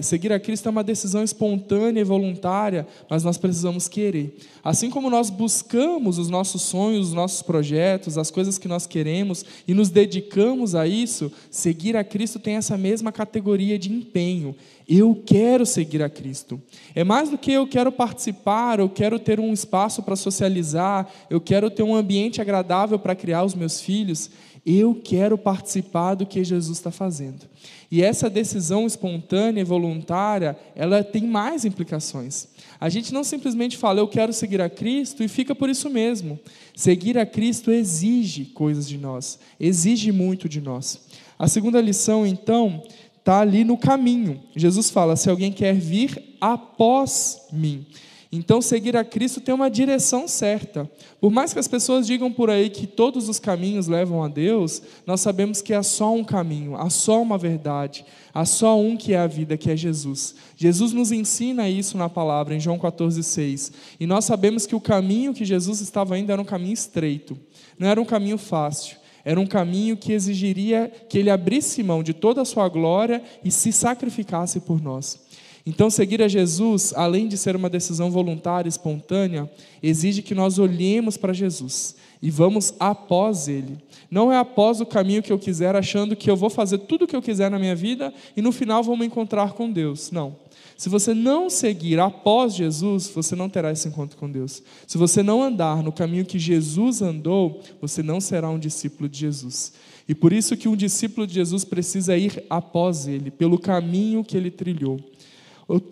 Seguir 0.00 0.32
a 0.32 0.40
Cristo 0.40 0.66
é 0.66 0.70
uma 0.70 0.82
decisão 0.82 1.22
espontânea 1.22 2.00
e 2.00 2.04
voluntária, 2.04 2.86
mas 3.10 3.22
nós 3.22 3.36
precisamos 3.36 3.88
querer. 3.88 4.38
Assim 4.64 4.88
como 4.88 5.10
nós 5.10 5.28
buscamos 5.28 6.16
os 6.16 6.30
nossos 6.30 6.62
sonhos, 6.62 7.08
os 7.08 7.14
nossos 7.14 7.42
projetos, 7.42 8.16
as 8.16 8.30
coisas 8.30 8.56
que 8.56 8.66
nós 8.66 8.86
queremos 8.86 9.44
e 9.68 9.74
nos 9.74 9.90
dedicamos 9.90 10.74
a 10.74 10.86
isso, 10.86 11.30
seguir 11.50 11.94
a 11.94 12.02
Cristo 12.02 12.38
tem 12.38 12.56
essa 12.56 12.78
mesma 12.78 13.12
categoria 13.12 13.78
de 13.78 13.92
empenho. 13.92 14.56
Eu 14.88 15.22
quero 15.24 15.66
seguir 15.66 16.02
a 16.02 16.08
Cristo. 16.08 16.60
É 16.94 17.04
mais 17.04 17.28
do 17.28 17.38
que 17.38 17.52
eu 17.52 17.66
quero 17.66 17.92
participar, 17.92 18.80
eu 18.80 18.88
quero 18.88 19.18
ter 19.18 19.38
um 19.38 19.52
espaço 19.52 20.02
para 20.02 20.16
socializar, 20.16 21.08
eu 21.28 21.40
quero 21.40 21.70
ter 21.70 21.82
um 21.82 21.94
ambiente 21.94 22.40
agradável 22.40 22.98
para 22.98 23.14
criar 23.14 23.44
os 23.44 23.54
meus 23.54 23.80
filhos. 23.80 24.30
Eu 24.64 24.94
quero 24.94 25.38
participar 25.38 26.14
do 26.14 26.26
que 26.26 26.44
Jesus 26.44 26.78
está 26.78 26.90
fazendo. 26.90 27.48
E 27.90 28.02
essa 28.02 28.30
decisão 28.30 28.86
espontânea 28.86 29.60
e 29.60 29.64
voluntária, 29.64 30.56
ela 30.76 31.02
tem 31.02 31.24
mais 31.24 31.64
implicações. 31.64 32.48
A 32.80 32.88
gente 32.88 33.12
não 33.12 33.24
simplesmente 33.24 33.76
fala, 33.76 34.00
eu 34.00 34.08
quero 34.08 34.32
seguir 34.32 34.60
a 34.60 34.70
Cristo 34.70 35.22
e 35.22 35.28
fica 35.28 35.54
por 35.54 35.68
isso 35.68 35.90
mesmo. 35.90 36.38
Seguir 36.74 37.18
a 37.18 37.26
Cristo 37.26 37.70
exige 37.70 38.46
coisas 38.46 38.88
de 38.88 38.96
nós, 38.96 39.38
exige 39.58 40.12
muito 40.12 40.48
de 40.48 40.60
nós. 40.60 41.00
A 41.38 41.48
segunda 41.48 41.80
lição, 41.80 42.26
então, 42.26 42.82
está 43.18 43.40
ali 43.40 43.64
no 43.64 43.76
caminho. 43.76 44.40
Jesus 44.54 44.90
fala: 44.90 45.16
se 45.16 45.30
alguém 45.30 45.52
quer 45.52 45.74
vir 45.74 46.36
após 46.40 47.46
mim. 47.52 47.86
Então, 48.32 48.62
seguir 48.62 48.96
a 48.96 49.04
Cristo 49.04 49.40
tem 49.40 49.52
uma 49.52 49.68
direção 49.68 50.28
certa. 50.28 50.88
Por 51.20 51.32
mais 51.32 51.52
que 51.52 51.58
as 51.58 51.66
pessoas 51.66 52.06
digam 52.06 52.32
por 52.32 52.48
aí 52.48 52.70
que 52.70 52.86
todos 52.86 53.28
os 53.28 53.40
caminhos 53.40 53.88
levam 53.88 54.22
a 54.22 54.28
Deus, 54.28 54.80
nós 55.04 55.20
sabemos 55.20 55.60
que 55.60 55.74
há 55.74 55.82
só 55.82 56.14
um 56.14 56.22
caminho, 56.22 56.76
há 56.76 56.88
só 56.88 57.20
uma 57.20 57.36
verdade, 57.36 58.04
há 58.32 58.44
só 58.44 58.78
um 58.78 58.96
que 58.96 59.14
é 59.14 59.18
a 59.18 59.26
vida, 59.26 59.56
que 59.56 59.68
é 59.68 59.76
Jesus. 59.76 60.36
Jesus 60.56 60.92
nos 60.92 61.10
ensina 61.10 61.68
isso 61.68 61.98
na 61.98 62.08
palavra, 62.08 62.54
em 62.54 62.60
João 62.60 62.78
14,6. 62.78 63.72
E 63.98 64.06
nós 64.06 64.26
sabemos 64.26 64.64
que 64.64 64.76
o 64.76 64.80
caminho 64.80 65.34
que 65.34 65.44
Jesus 65.44 65.80
estava 65.80 66.16
indo 66.16 66.30
era 66.30 66.40
um 66.40 66.44
caminho 66.44 66.74
estreito, 66.74 67.36
não 67.76 67.88
era 67.88 68.00
um 68.00 68.04
caminho 68.04 68.38
fácil. 68.38 69.00
Era 69.24 69.38
um 69.38 69.46
caminho 69.46 69.96
que 69.96 70.12
exigiria 70.12 70.90
que 71.08 71.18
ele 71.18 71.30
abrisse 71.30 71.82
mão 71.82 72.02
de 72.02 72.14
toda 72.14 72.40
a 72.40 72.44
sua 72.44 72.68
glória 72.68 73.22
e 73.44 73.50
se 73.50 73.70
sacrificasse 73.70 74.60
por 74.60 74.80
nós. 74.80 75.20
Então, 75.64 75.90
seguir 75.90 76.22
a 76.22 76.28
Jesus, 76.28 76.92
além 76.96 77.28
de 77.28 77.36
ser 77.36 77.54
uma 77.54 77.68
decisão 77.68 78.10
voluntária, 78.10 78.68
espontânea, 78.68 79.50
exige 79.82 80.22
que 80.22 80.34
nós 80.34 80.58
olhemos 80.58 81.16
para 81.16 81.32
Jesus 81.32 81.96
e 82.22 82.30
vamos 82.30 82.74
após 82.78 83.48
Ele. 83.48 83.78
Não 84.10 84.32
é 84.32 84.38
após 84.38 84.80
o 84.80 84.86
caminho 84.86 85.22
que 85.22 85.32
eu 85.32 85.38
quiser, 85.38 85.76
achando 85.76 86.16
que 86.16 86.30
eu 86.30 86.36
vou 86.36 86.50
fazer 86.50 86.78
tudo 86.78 87.04
o 87.04 87.06
que 87.06 87.16
eu 87.16 87.22
quiser 87.22 87.50
na 87.50 87.58
minha 87.58 87.74
vida 87.74 88.12
e 88.36 88.42
no 88.42 88.52
final 88.52 88.82
vou 88.82 88.96
me 88.96 89.06
encontrar 89.06 89.52
com 89.52 89.70
Deus. 89.70 90.10
Não. 90.10 90.36
Se 90.76 90.88
você 90.88 91.12
não 91.12 91.50
seguir 91.50 92.00
após 92.00 92.54
Jesus, 92.54 93.10
você 93.14 93.36
não 93.36 93.50
terá 93.50 93.70
esse 93.70 93.86
encontro 93.86 94.16
com 94.16 94.30
Deus. 94.30 94.62
Se 94.86 94.96
você 94.96 95.22
não 95.22 95.42
andar 95.42 95.82
no 95.82 95.92
caminho 95.92 96.24
que 96.24 96.38
Jesus 96.38 97.02
andou, 97.02 97.60
você 97.82 98.02
não 98.02 98.18
será 98.18 98.48
um 98.48 98.58
discípulo 98.58 99.06
de 99.06 99.18
Jesus. 99.18 99.74
E 100.08 100.14
por 100.14 100.32
isso 100.32 100.56
que 100.56 100.68
um 100.68 100.74
discípulo 100.74 101.26
de 101.26 101.34
Jesus 101.34 101.64
precisa 101.64 102.16
ir 102.16 102.44
após 102.48 103.06
ele, 103.06 103.30
pelo 103.30 103.58
caminho 103.58 104.24
que 104.24 104.36
ele 104.36 104.50
trilhou. 104.50 104.98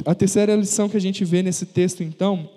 A 0.05 0.15
terceira 0.15 0.57
lição 0.57 0.89
que 0.89 0.97
a 0.97 1.01
gente 1.01 1.25
vê 1.25 1.43
nesse 1.43 1.67
texto, 1.67 2.03
então, 2.03 2.49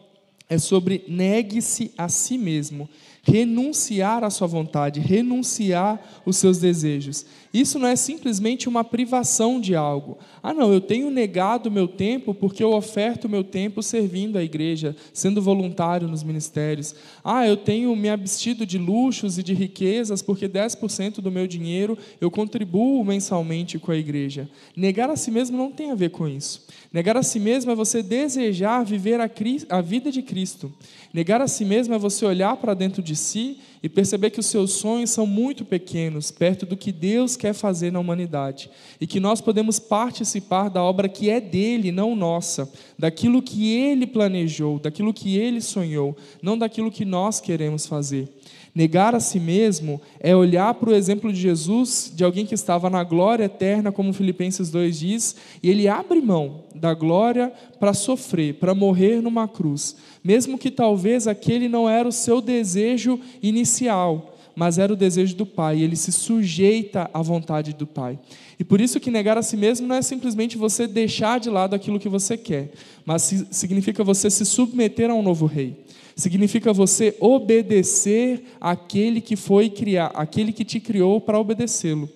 é 0.49 0.57
sobre 0.57 1.05
negue-se 1.07 1.93
a 1.97 2.09
si 2.09 2.37
mesmo, 2.37 2.89
renunciar 3.23 4.23
à 4.23 4.29
sua 4.29 4.47
vontade, 4.47 4.99
renunciar 4.99 6.01
os 6.25 6.37
seus 6.37 6.57
desejos. 6.57 7.25
Isso 7.53 7.77
não 7.77 7.87
é 7.87 7.95
simplesmente 7.95 8.69
uma 8.69 8.83
privação 8.83 9.59
de 9.59 9.75
algo. 9.75 10.17
Ah, 10.41 10.53
não, 10.53 10.71
eu 10.71 10.79
tenho 10.79 11.11
negado 11.11 11.69
meu 11.69 11.87
tempo 11.87 12.33
porque 12.33 12.63
eu 12.63 12.71
oferto 12.71 13.27
meu 13.27 13.43
tempo 13.43 13.83
servindo 13.83 14.37
a 14.37 14.43
igreja, 14.43 14.95
sendo 15.13 15.41
voluntário 15.41 16.07
nos 16.07 16.23
ministérios. 16.23 16.95
Ah, 17.23 17.45
eu 17.45 17.57
tenho 17.57 17.93
me 17.95 18.09
abstido 18.09 18.65
de 18.65 18.77
luxos 18.77 19.37
e 19.37 19.43
de 19.43 19.53
riquezas 19.53 20.21
porque 20.21 20.47
10% 20.47 21.15
do 21.15 21.29
meu 21.29 21.45
dinheiro 21.45 21.97
eu 22.21 22.31
contribuo 22.31 23.03
mensalmente 23.03 23.77
com 23.77 23.91
a 23.91 23.97
igreja. 23.97 24.49
Negar 24.75 25.09
a 25.09 25.17
si 25.17 25.29
mesmo 25.29 25.57
não 25.57 25.71
tem 25.71 25.91
a 25.91 25.95
ver 25.95 26.09
com 26.09 26.27
isso. 26.27 26.65
Negar 26.91 27.17
a 27.17 27.23
si 27.23 27.39
mesmo 27.39 27.71
é 27.71 27.75
você 27.75 28.01
desejar 28.01 28.85
viver 28.85 29.19
a, 29.19 29.29
a 29.69 29.81
vida 29.81 30.09
de 30.09 30.21
Cristo. 30.21 30.71
Negar 31.13 31.41
a 31.41 31.47
si 31.47 31.65
mesmo 31.65 31.93
é 31.93 31.99
você 31.99 32.25
olhar 32.25 32.55
para 32.55 32.73
dentro 32.73 33.01
de 33.03 33.10
si 33.15 33.59
e 33.83 33.89
perceber 33.89 34.29
que 34.29 34.39
os 34.39 34.45
seus 34.45 34.73
sonhos 34.73 35.09
são 35.09 35.25
muito 35.25 35.65
pequenos 35.65 36.29
perto 36.29 36.65
do 36.65 36.77
que 36.77 36.91
Deus 36.91 37.35
quer 37.35 37.53
fazer 37.53 37.91
na 37.91 37.99
humanidade 37.99 38.69
e 38.99 39.07
que 39.07 39.19
nós 39.19 39.41
podemos 39.41 39.79
participar 39.79 40.69
da 40.69 40.83
obra 40.83 41.09
que 41.09 41.29
é 41.29 41.39
dele, 41.39 41.91
não 41.91 42.15
nossa, 42.15 42.71
daquilo 42.97 43.41
que 43.41 43.73
ele 43.73 44.05
planejou, 44.05 44.79
daquilo 44.79 45.13
que 45.13 45.37
ele 45.37 45.61
sonhou, 45.61 46.15
não 46.41 46.57
daquilo 46.57 46.91
que 46.91 47.05
nós 47.05 47.39
queremos 47.39 47.87
fazer. 47.87 48.29
Negar 48.73 49.13
a 49.13 49.19
si 49.19 49.37
mesmo 49.37 50.01
é 50.19 50.33
olhar 50.33 50.73
para 50.75 50.89
o 50.89 50.95
exemplo 50.95 51.31
de 51.31 51.39
Jesus, 51.39 52.09
de 52.15 52.23
alguém 52.23 52.45
que 52.45 52.55
estava 52.55 52.89
na 52.89 53.03
glória 53.03 53.43
eterna, 53.43 53.91
como 53.91 54.13
Filipenses 54.13 54.69
2 54.69 54.99
diz, 54.99 55.35
e 55.61 55.69
ele 55.69 55.89
abre 55.89 56.21
mão 56.21 56.63
da 56.73 56.93
glória 56.93 57.51
para 57.79 57.93
sofrer, 57.93 58.53
para 58.55 58.73
morrer 58.73 59.21
numa 59.21 59.45
cruz, 59.45 59.97
mesmo 60.23 60.57
que 60.57 60.71
talvez 60.71 61.27
aquele 61.27 61.67
não 61.67 61.89
era 61.89 62.07
o 62.07 62.13
seu 62.13 62.39
desejo 62.39 63.19
inicial, 63.43 64.37
mas 64.55 64.77
era 64.77 64.93
o 64.93 64.97
desejo 64.97 65.35
do 65.35 65.45
Pai, 65.45 65.81
ele 65.81 65.97
se 65.97 66.11
sujeita 66.13 67.09
à 67.13 67.21
vontade 67.21 67.73
do 67.73 67.85
Pai. 67.85 68.17
E 68.57 68.63
por 68.63 68.79
isso 68.79 69.01
que 69.01 69.11
negar 69.11 69.37
a 69.37 69.41
si 69.41 69.57
mesmo 69.57 69.85
não 69.85 69.95
é 69.95 70.01
simplesmente 70.01 70.57
você 70.57 70.87
deixar 70.87 71.41
de 71.41 71.49
lado 71.49 71.73
aquilo 71.73 71.99
que 71.99 72.07
você 72.07 72.37
quer, 72.37 72.71
mas 73.03 73.45
significa 73.51 74.01
você 74.01 74.29
se 74.29 74.45
submeter 74.45 75.09
a 75.09 75.13
um 75.13 75.21
novo 75.21 75.45
rei 75.45 75.75
significa 76.15 76.73
você 76.73 77.15
obedecer 77.19 78.43
àquele 78.59 79.21
que 79.21 79.35
foi 79.35 79.69
criar, 79.69 80.11
aquele 80.15 80.51
que 80.51 80.65
te 80.65 80.79
criou 80.79 81.19
para 81.19 81.39
obedecê-lo. 81.39 82.09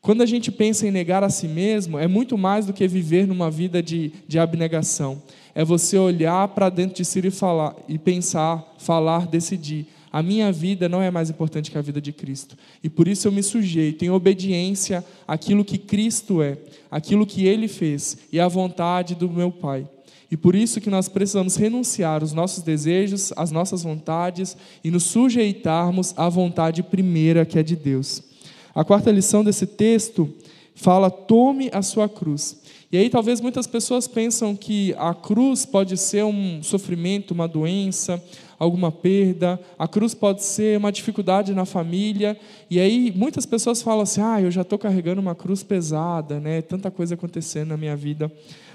Quando 0.00 0.22
a 0.22 0.26
gente 0.26 0.50
pensa 0.50 0.86
em 0.86 0.90
negar 0.90 1.22
a 1.22 1.28
si 1.28 1.46
mesmo, 1.46 1.98
é 1.98 2.08
muito 2.08 2.38
mais 2.38 2.64
do 2.64 2.72
que 2.72 2.88
viver 2.88 3.26
numa 3.26 3.50
vida 3.50 3.82
de, 3.82 4.12
de 4.26 4.38
abnegação. 4.38 5.22
É 5.54 5.62
você 5.62 5.98
olhar 5.98 6.48
para 6.48 6.70
dentro 6.70 6.96
de 6.96 7.04
si 7.04 7.18
e 7.18 7.30
falar, 7.30 7.76
e 7.86 7.98
pensar, 7.98 8.74
falar, 8.78 9.26
decidir. 9.26 9.86
A 10.12 10.22
minha 10.22 10.50
vida 10.50 10.88
não 10.88 11.02
é 11.02 11.10
mais 11.10 11.28
importante 11.30 11.70
que 11.70 11.78
a 11.78 11.82
vida 11.82 12.00
de 12.00 12.12
Cristo. 12.12 12.56
E 12.82 12.88
por 12.88 13.06
isso 13.06 13.28
eu 13.28 13.32
me 13.32 13.42
sujeito 13.42 14.04
em 14.04 14.10
obediência 14.10 15.04
àquilo 15.28 15.64
que 15.64 15.78
Cristo 15.78 16.42
é, 16.42 16.56
àquilo 16.90 17.26
que 17.26 17.46
Ele 17.46 17.68
fez 17.68 18.16
e 18.32 18.40
à 18.40 18.48
vontade 18.48 19.14
do 19.14 19.28
meu 19.28 19.52
Pai. 19.52 19.86
E 20.30 20.36
por 20.36 20.54
isso 20.54 20.80
que 20.80 20.88
nós 20.88 21.08
precisamos 21.08 21.56
renunciar 21.56 22.22
os 22.22 22.32
nossos 22.32 22.62
desejos, 22.62 23.32
as 23.36 23.50
nossas 23.50 23.82
vontades 23.82 24.56
e 24.84 24.90
nos 24.90 25.04
sujeitarmos 25.04 26.14
à 26.16 26.28
vontade 26.28 26.82
primeira 26.82 27.44
que 27.44 27.58
é 27.58 27.62
de 27.62 27.74
Deus. 27.74 28.22
A 28.72 28.84
quarta 28.84 29.10
lição 29.10 29.42
desse 29.42 29.66
texto 29.66 30.32
fala: 30.74 31.10
tome 31.10 31.68
a 31.72 31.82
sua 31.82 32.08
cruz. 32.08 32.60
E 32.92 32.96
aí 32.96 33.08
talvez 33.08 33.40
muitas 33.40 33.66
pessoas 33.66 34.08
pensam 34.08 34.56
que 34.56 34.94
a 34.98 35.14
cruz 35.14 35.64
pode 35.64 35.96
ser 35.96 36.24
um 36.24 36.60
sofrimento, 36.62 37.32
uma 37.32 37.46
doença, 37.46 38.22
alguma 38.58 38.90
perda, 38.92 39.60
a 39.78 39.86
cruz 39.86 40.12
pode 40.12 40.42
ser 40.42 40.76
uma 40.76 40.90
dificuldade 40.90 41.54
na 41.54 41.64
família, 41.64 42.36
e 42.68 42.80
aí 42.80 43.12
muitas 43.14 43.46
pessoas 43.46 43.80
falam 43.80 44.02
assim: 44.02 44.20
"Ah, 44.20 44.40
eu 44.40 44.50
já 44.50 44.62
estou 44.62 44.78
carregando 44.78 45.20
uma 45.20 45.34
cruz 45.34 45.62
pesada, 45.62 46.38
né? 46.38 46.62
Tanta 46.62 46.90
coisa 46.90 47.14
acontecendo 47.14 47.68
na 47.68 47.76
minha 47.76 47.96
vida". 47.96 48.30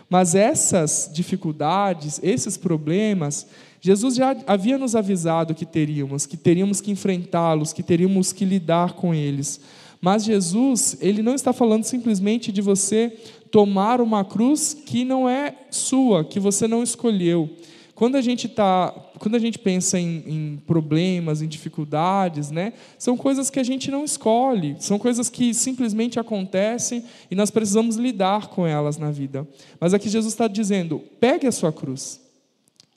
Mas 0.09 0.35
essas 0.35 1.09
dificuldades, 1.13 2.19
esses 2.21 2.57
problemas, 2.57 3.47
Jesus 3.81 4.15
já 4.15 4.35
havia 4.47 4.77
nos 4.77 4.95
avisado 4.95 5.55
que 5.55 5.65
teríamos, 5.65 6.25
que 6.25 6.37
teríamos 6.37 6.81
que 6.81 6.91
enfrentá-los, 6.91 7.73
que 7.73 7.83
teríamos 7.83 8.31
que 8.31 8.45
lidar 8.45 8.93
com 8.93 9.13
eles. 9.13 9.59
Mas 9.99 10.23
Jesus, 10.23 10.97
ele 11.01 11.23
não 11.23 11.33
está 11.33 11.51
falando 11.51 11.83
simplesmente 11.83 12.51
de 12.51 12.61
você 12.61 13.17
tomar 13.49 14.01
uma 14.01 14.23
cruz 14.23 14.73
que 14.73 15.03
não 15.03 15.27
é 15.27 15.55
sua, 15.71 16.23
que 16.23 16.39
você 16.39 16.67
não 16.67 16.83
escolheu. 16.83 17.49
Quando 17.95 18.17
a 18.17 18.21
gente 18.21 18.49
tá, 18.49 18.93
quando 19.19 19.35
a 19.35 19.39
gente 19.39 19.57
pensa 19.57 19.97
em, 19.97 20.23
em, 20.27 20.57
problemas, 20.67 21.41
em 21.41 21.47
dificuldades, 21.47 22.51
né, 22.51 22.73
são 22.99 23.15
coisas 23.15 23.49
que 23.49 23.57
a 23.57 23.63
gente 23.63 23.89
não 23.89 24.03
escolhe, 24.03 24.75
são 24.79 24.99
coisas 24.99 25.29
que 25.29 25.53
simplesmente 25.53 26.19
acontecem 26.19 27.05
e 27.31 27.35
nós 27.35 27.49
precisamos 27.49 27.95
lidar 27.95 28.47
com 28.49 28.67
elas 28.67 28.97
na 28.97 29.11
vida. 29.11 29.47
Mas 29.79 29.93
aqui 29.93 30.09
Jesus 30.09 30.33
está 30.33 30.45
dizendo: 30.45 31.01
pegue 31.21 31.47
a 31.47 31.53
sua 31.53 31.71
cruz, 31.71 32.19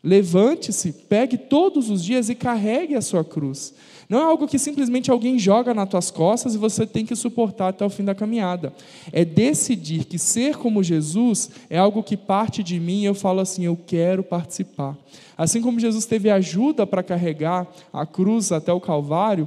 levante-se, 0.02 0.92
pegue 0.92 1.38
todos 1.38 1.88
os 1.90 2.04
dias 2.04 2.28
e 2.28 2.34
carregue 2.34 2.96
a 2.96 3.00
sua 3.00 3.24
cruz. 3.24 3.72
Não 4.08 4.20
é 4.20 4.22
algo 4.22 4.48
que 4.48 4.58
simplesmente 4.58 5.10
alguém 5.10 5.38
joga 5.38 5.74
nas 5.74 5.88
tuas 5.88 6.10
costas 6.10 6.54
e 6.54 6.58
você 6.58 6.86
tem 6.86 7.04
que 7.04 7.14
suportar 7.14 7.68
até 7.68 7.84
o 7.84 7.90
fim 7.90 8.04
da 8.04 8.14
caminhada. 8.14 8.72
É 9.12 9.22
decidir 9.22 10.04
que 10.04 10.18
ser 10.18 10.56
como 10.56 10.82
Jesus 10.82 11.50
é 11.68 11.76
algo 11.76 12.02
que 12.02 12.16
parte 12.16 12.62
de 12.62 12.80
mim 12.80 13.02
e 13.02 13.04
eu 13.04 13.14
falo 13.14 13.40
assim: 13.40 13.64
eu 13.64 13.78
quero 13.86 14.22
participar. 14.22 14.96
Assim 15.36 15.60
como 15.60 15.78
Jesus 15.78 16.06
teve 16.06 16.30
ajuda 16.30 16.86
para 16.86 17.02
carregar 17.02 17.66
a 17.92 18.06
cruz 18.06 18.50
até 18.50 18.72
o 18.72 18.80
Calvário, 18.80 19.46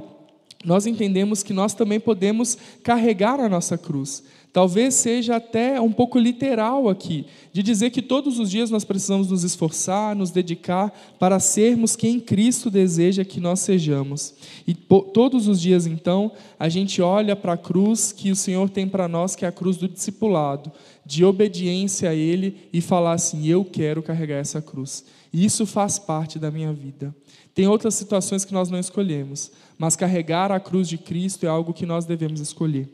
nós 0.64 0.86
entendemos 0.86 1.42
que 1.42 1.52
nós 1.52 1.74
também 1.74 1.98
podemos 1.98 2.56
carregar 2.84 3.40
a 3.40 3.48
nossa 3.48 3.76
cruz. 3.76 4.22
Talvez 4.52 4.94
seja 4.96 5.36
até 5.36 5.80
um 5.80 5.90
pouco 5.90 6.18
literal 6.18 6.86
aqui, 6.86 7.24
de 7.54 7.62
dizer 7.62 7.88
que 7.88 8.02
todos 8.02 8.38
os 8.38 8.50
dias 8.50 8.70
nós 8.70 8.84
precisamos 8.84 9.30
nos 9.30 9.44
esforçar, 9.44 10.14
nos 10.14 10.30
dedicar 10.30 10.92
para 11.18 11.40
sermos 11.40 11.96
quem 11.96 12.20
Cristo 12.20 12.70
deseja 12.70 13.24
que 13.24 13.40
nós 13.40 13.60
sejamos. 13.60 14.34
E 14.66 14.74
todos 14.74 15.48
os 15.48 15.58
dias, 15.58 15.86
então, 15.86 16.32
a 16.60 16.68
gente 16.68 17.00
olha 17.00 17.34
para 17.34 17.54
a 17.54 17.56
cruz 17.56 18.12
que 18.12 18.30
o 18.30 18.36
Senhor 18.36 18.68
tem 18.68 18.86
para 18.86 19.08
nós, 19.08 19.34
que 19.34 19.46
é 19.46 19.48
a 19.48 19.52
cruz 19.52 19.78
do 19.78 19.88
discipulado, 19.88 20.70
de 21.04 21.24
obediência 21.24 22.10
a 22.10 22.14
Ele 22.14 22.68
e 22.70 22.82
falar 22.82 23.14
assim: 23.14 23.46
eu 23.46 23.64
quero 23.64 24.02
carregar 24.02 24.36
essa 24.36 24.60
cruz. 24.60 25.02
E 25.32 25.46
isso 25.46 25.64
faz 25.64 25.98
parte 25.98 26.38
da 26.38 26.50
minha 26.50 26.74
vida. 26.74 27.14
Tem 27.54 27.66
outras 27.66 27.94
situações 27.94 28.44
que 28.44 28.52
nós 28.52 28.70
não 28.70 28.78
escolhemos, 28.78 29.52
mas 29.76 29.96
carregar 29.96 30.50
a 30.50 30.60
cruz 30.60 30.88
de 30.88 30.96
Cristo 30.96 31.44
é 31.44 31.48
algo 31.48 31.74
que 31.74 31.84
nós 31.84 32.06
devemos 32.06 32.40
escolher. 32.40 32.88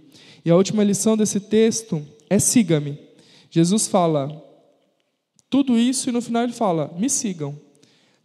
E 0.45 0.51
a 0.51 0.57
última 0.57 0.83
lição 0.83 1.17
desse 1.17 1.41
texto 1.41 2.05
é 2.29 2.39
siga-me. 2.39 2.99
Jesus 3.51 3.87
fala 3.87 4.45
tudo 5.49 5.79
isso 5.79 6.09
e 6.09 6.13
no 6.13 6.21
final 6.21 6.43
ele 6.43 6.53
fala: 6.53 6.95
me 6.99 7.09
sigam. 7.09 7.59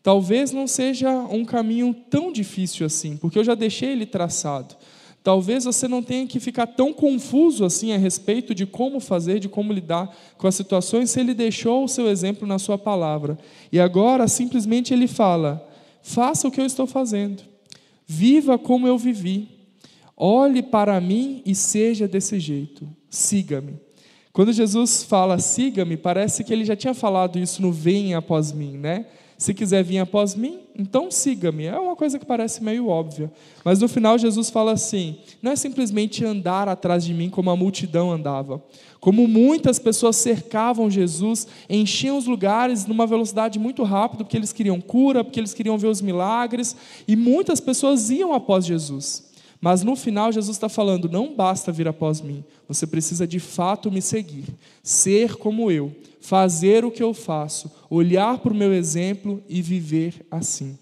Talvez 0.01 0.51
não 0.51 0.67
seja 0.67 1.09
um 1.29 1.45
caminho 1.45 1.95
tão 2.09 2.31
difícil 2.31 2.85
assim, 2.85 3.15
porque 3.15 3.39
eu 3.39 3.43
já 3.43 3.55
deixei 3.55 3.89
ele 3.89 4.05
traçado. 4.05 4.75
Talvez 5.23 5.63
você 5.63 5.87
não 5.87 6.03
tenha 6.03 6.27
que 6.27 6.37
ficar 6.37 6.67
tão 6.67 6.91
confuso 6.91 7.63
assim 7.63 7.93
a 7.93 7.97
respeito 7.97 8.53
de 8.53 8.65
como 8.65 8.99
fazer, 8.99 9.39
de 9.39 9.47
como 9.47 9.71
lidar 9.71 10.13
com 10.37 10.45
as 10.45 10.55
situações, 10.55 11.11
se 11.11 11.21
ele 11.21 11.33
deixou 11.33 11.85
o 11.85 11.87
seu 11.87 12.09
exemplo 12.09 12.45
na 12.45 12.59
sua 12.59 12.77
palavra. 12.77 13.39
E 13.71 13.79
agora 13.79 14.27
simplesmente 14.27 14.93
ele 14.93 15.07
fala: 15.07 15.65
faça 16.03 16.47
o 16.47 16.51
que 16.51 16.61
eu 16.61 16.65
estou 16.65 16.85
fazendo, 16.85 17.41
viva 18.05 18.59
como 18.59 18.87
eu 18.87 18.97
vivi, 18.99 19.53
Olhe 20.15 20.61
para 20.61 21.01
mim 21.01 21.41
e 21.45 21.55
seja 21.55 22.07
desse 22.07 22.39
jeito. 22.39 22.87
Siga-me. 23.09 23.79
Quando 24.31 24.53
Jesus 24.53 25.03
fala 25.03 25.37
siga-me, 25.39 25.97
parece 25.97 26.43
que 26.43 26.53
ele 26.53 26.65
já 26.65 26.75
tinha 26.75 26.93
falado 26.93 27.37
isso 27.37 27.61
no 27.61 27.71
vem 27.71 28.15
após 28.15 28.51
mim, 28.51 28.77
né? 28.77 29.07
Se 29.43 29.53
quiser 29.53 29.83
vir 29.83 29.97
após 29.97 30.35
mim, 30.35 30.59
então 30.73 31.11
siga-me. 31.11 31.65
É 31.65 31.77
uma 31.77 31.97
coisa 31.97 32.17
que 32.17 32.25
parece 32.25 32.63
meio 32.63 32.87
óbvia. 32.87 33.29
Mas 33.61 33.77
no 33.77 33.89
final 33.89 34.17
Jesus 34.17 34.49
fala 34.49 34.71
assim: 34.71 35.17
não 35.41 35.51
é 35.51 35.55
simplesmente 35.57 36.23
andar 36.23 36.69
atrás 36.69 37.03
de 37.03 37.13
mim 37.13 37.29
como 37.29 37.49
a 37.49 37.55
multidão 37.57 38.09
andava. 38.09 38.63
Como 39.01 39.27
muitas 39.27 39.79
pessoas 39.79 40.15
cercavam 40.15 40.89
Jesus, 40.89 41.45
enchiam 41.69 42.17
os 42.17 42.25
lugares 42.25 42.85
numa 42.85 43.05
velocidade 43.05 43.59
muito 43.59 43.83
rápida, 43.83 44.23
porque 44.23 44.37
eles 44.37 44.53
queriam 44.53 44.79
cura, 44.79 45.25
porque 45.25 45.41
eles 45.41 45.53
queriam 45.53 45.77
ver 45.77 45.87
os 45.87 46.01
milagres, 46.01 46.73
e 47.05 47.13
muitas 47.13 47.59
pessoas 47.59 48.09
iam 48.09 48.31
após 48.33 48.65
Jesus. 48.65 49.32
Mas 49.63 49.81
no 49.81 49.95
final, 49.95 50.29
Jesus 50.29 50.57
está 50.57 50.67
falando: 50.67 51.07
não 51.07 51.33
basta 51.33 51.71
vir 51.71 51.87
após 51.87 52.19
mim, 52.19 52.43
você 52.67 52.85
precisa 52.85 53.25
de 53.25 53.39
fato 53.39 53.89
me 53.89 54.01
seguir, 54.01 54.43
ser 54.83 55.37
como 55.37 55.71
eu, 55.71 55.95
fazer 56.19 56.83
o 56.83 56.91
que 56.91 57.01
eu 57.01 57.13
faço, 57.13 57.71
olhar 57.89 58.39
para 58.39 58.51
o 58.51 58.55
meu 58.55 58.73
exemplo 58.73 59.41
e 59.47 59.61
viver 59.61 60.15
assim. 60.29 60.77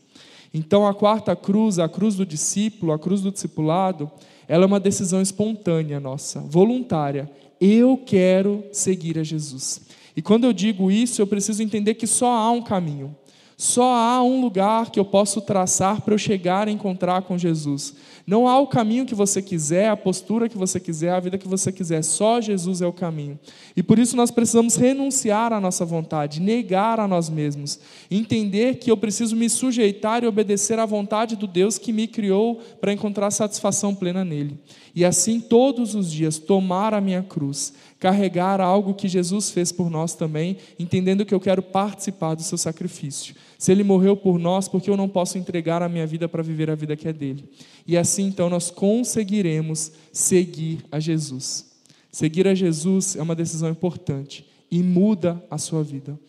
Então, 0.51 0.87
a 0.87 0.95
quarta 0.95 1.35
cruz, 1.35 1.77
a 1.77 1.87
cruz 1.87 2.15
do 2.15 2.25
discípulo, 2.25 2.91
a 2.91 2.97
cruz 2.97 3.21
do 3.21 3.31
discipulado, 3.31 4.09
ela 4.47 4.63
é 4.63 4.65
uma 4.65 4.79
decisão 4.79 5.21
espontânea 5.21 5.99
nossa, 5.99 6.39
voluntária. 6.39 7.29
Eu 7.61 8.01
quero 8.03 8.63
seguir 8.71 9.19
a 9.19 9.23
Jesus. 9.23 9.81
E 10.15 10.23
quando 10.23 10.45
eu 10.45 10.51
digo 10.51 10.89
isso, 10.89 11.21
eu 11.21 11.27
preciso 11.27 11.61
entender 11.61 11.93
que 11.93 12.07
só 12.07 12.31
há 12.33 12.49
um 12.49 12.63
caminho. 12.63 13.15
Só 13.61 13.93
há 13.93 14.23
um 14.23 14.41
lugar 14.41 14.89
que 14.89 14.99
eu 14.99 15.05
posso 15.05 15.39
traçar 15.39 16.01
para 16.01 16.15
eu 16.15 16.17
chegar 16.17 16.67
a 16.67 16.71
encontrar 16.71 17.21
com 17.21 17.37
Jesus. 17.37 17.93
Não 18.25 18.47
há 18.47 18.57
o 18.59 18.65
caminho 18.65 19.05
que 19.05 19.13
você 19.13 19.39
quiser, 19.39 19.87
a 19.87 19.95
postura 19.95 20.49
que 20.49 20.57
você 20.57 20.79
quiser, 20.79 21.11
a 21.11 21.19
vida 21.19 21.37
que 21.37 21.47
você 21.47 21.71
quiser. 21.71 22.03
Só 22.03 22.41
Jesus 22.41 22.81
é 22.81 22.87
o 22.87 22.91
caminho. 22.91 23.39
E 23.77 23.83
por 23.83 23.99
isso 23.99 24.17
nós 24.17 24.31
precisamos 24.31 24.77
renunciar 24.77 25.53
à 25.53 25.59
nossa 25.59 25.85
vontade, 25.85 26.41
negar 26.41 26.99
a 26.99 27.07
nós 27.07 27.29
mesmos, 27.29 27.79
entender 28.09 28.79
que 28.79 28.89
eu 28.89 28.97
preciso 28.97 29.35
me 29.35 29.47
sujeitar 29.47 30.23
e 30.23 30.27
obedecer 30.27 30.79
à 30.79 30.85
vontade 30.87 31.35
do 31.35 31.45
Deus 31.45 31.77
que 31.77 31.93
me 31.93 32.07
criou 32.07 32.55
para 32.79 32.91
encontrar 32.91 33.29
satisfação 33.29 33.93
plena 33.93 34.25
nele. 34.25 34.57
E 34.95 35.05
assim 35.05 35.39
todos 35.39 35.93
os 35.93 36.11
dias 36.11 36.39
tomar 36.39 36.95
a 36.95 36.99
minha 36.99 37.21
cruz, 37.21 37.73
carregar 38.01 38.59
algo 38.59 38.95
que 38.95 39.07
Jesus 39.07 39.51
fez 39.51 39.71
por 39.71 39.87
nós 39.87 40.15
também, 40.15 40.57
entendendo 40.79 41.23
que 41.23 41.35
eu 41.35 41.39
quero 41.39 41.61
participar 41.61 42.33
do 42.33 42.41
seu 42.41 42.57
sacrifício. 42.57 43.35
Se 43.59 43.71
ele 43.71 43.83
morreu 43.83 44.17
por 44.17 44.39
nós, 44.39 44.67
porque 44.67 44.89
eu 44.89 44.97
não 44.97 45.07
posso 45.07 45.37
entregar 45.37 45.83
a 45.83 45.87
minha 45.87 46.07
vida 46.07 46.27
para 46.27 46.41
viver 46.41 46.71
a 46.71 46.73
vida 46.73 46.95
que 46.95 47.07
é 47.07 47.13
dele? 47.13 47.47
E 47.85 47.95
assim 47.95 48.25
então 48.25 48.49
nós 48.49 48.71
conseguiremos 48.71 49.91
seguir 50.11 50.83
a 50.91 50.99
Jesus. 50.99 51.71
Seguir 52.11 52.47
a 52.47 52.55
Jesus 52.55 53.15
é 53.15 53.21
uma 53.21 53.35
decisão 53.35 53.69
importante 53.69 54.47
e 54.71 54.81
muda 54.81 55.39
a 55.51 55.59
sua 55.59 55.83
vida. 55.83 56.19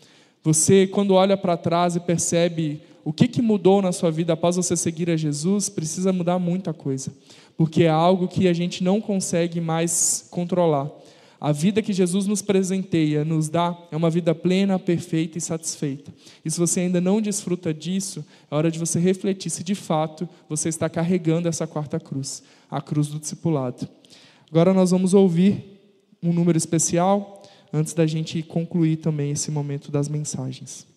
Você, 0.44 0.86
quando 0.86 1.14
olha 1.14 1.38
para 1.38 1.56
trás 1.56 1.96
e 1.96 2.00
percebe 2.00 2.82
o 3.02 3.14
que, 3.14 3.26
que 3.26 3.40
mudou 3.40 3.80
na 3.80 3.92
sua 3.92 4.10
vida 4.10 4.34
após 4.34 4.56
você 4.56 4.76
seguir 4.76 5.08
a 5.08 5.16
Jesus, 5.16 5.70
precisa 5.70 6.12
mudar 6.12 6.38
muita 6.38 6.74
coisa, 6.74 7.14
porque 7.56 7.84
é 7.84 7.88
algo 7.88 8.28
que 8.28 8.46
a 8.46 8.52
gente 8.52 8.84
não 8.84 9.00
consegue 9.00 9.58
mais 9.58 10.28
controlar. 10.30 10.90
A 11.44 11.50
vida 11.50 11.82
que 11.82 11.92
Jesus 11.92 12.24
nos 12.28 12.40
presenteia, 12.40 13.24
nos 13.24 13.48
dá, 13.48 13.76
é 13.90 13.96
uma 13.96 14.08
vida 14.08 14.32
plena, 14.32 14.78
perfeita 14.78 15.38
e 15.38 15.40
satisfeita. 15.40 16.14
E 16.44 16.48
se 16.48 16.56
você 16.56 16.78
ainda 16.78 17.00
não 17.00 17.20
desfruta 17.20 17.74
disso, 17.74 18.24
é 18.48 18.54
hora 18.54 18.70
de 18.70 18.78
você 18.78 19.00
refletir 19.00 19.50
se 19.50 19.64
de 19.64 19.74
fato 19.74 20.28
você 20.48 20.68
está 20.68 20.88
carregando 20.88 21.48
essa 21.48 21.66
quarta 21.66 21.98
cruz, 21.98 22.44
a 22.70 22.80
cruz 22.80 23.08
do 23.08 23.18
discipulado. 23.18 23.88
Agora 24.52 24.72
nós 24.72 24.92
vamos 24.92 25.14
ouvir 25.14 25.80
um 26.22 26.32
número 26.32 26.56
especial, 26.56 27.42
antes 27.72 27.92
da 27.92 28.06
gente 28.06 28.40
concluir 28.44 28.98
também 28.98 29.32
esse 29.32 29.50
momento 29.50 29.90
das 29.90 30.08
mensagens. 30.08 30.91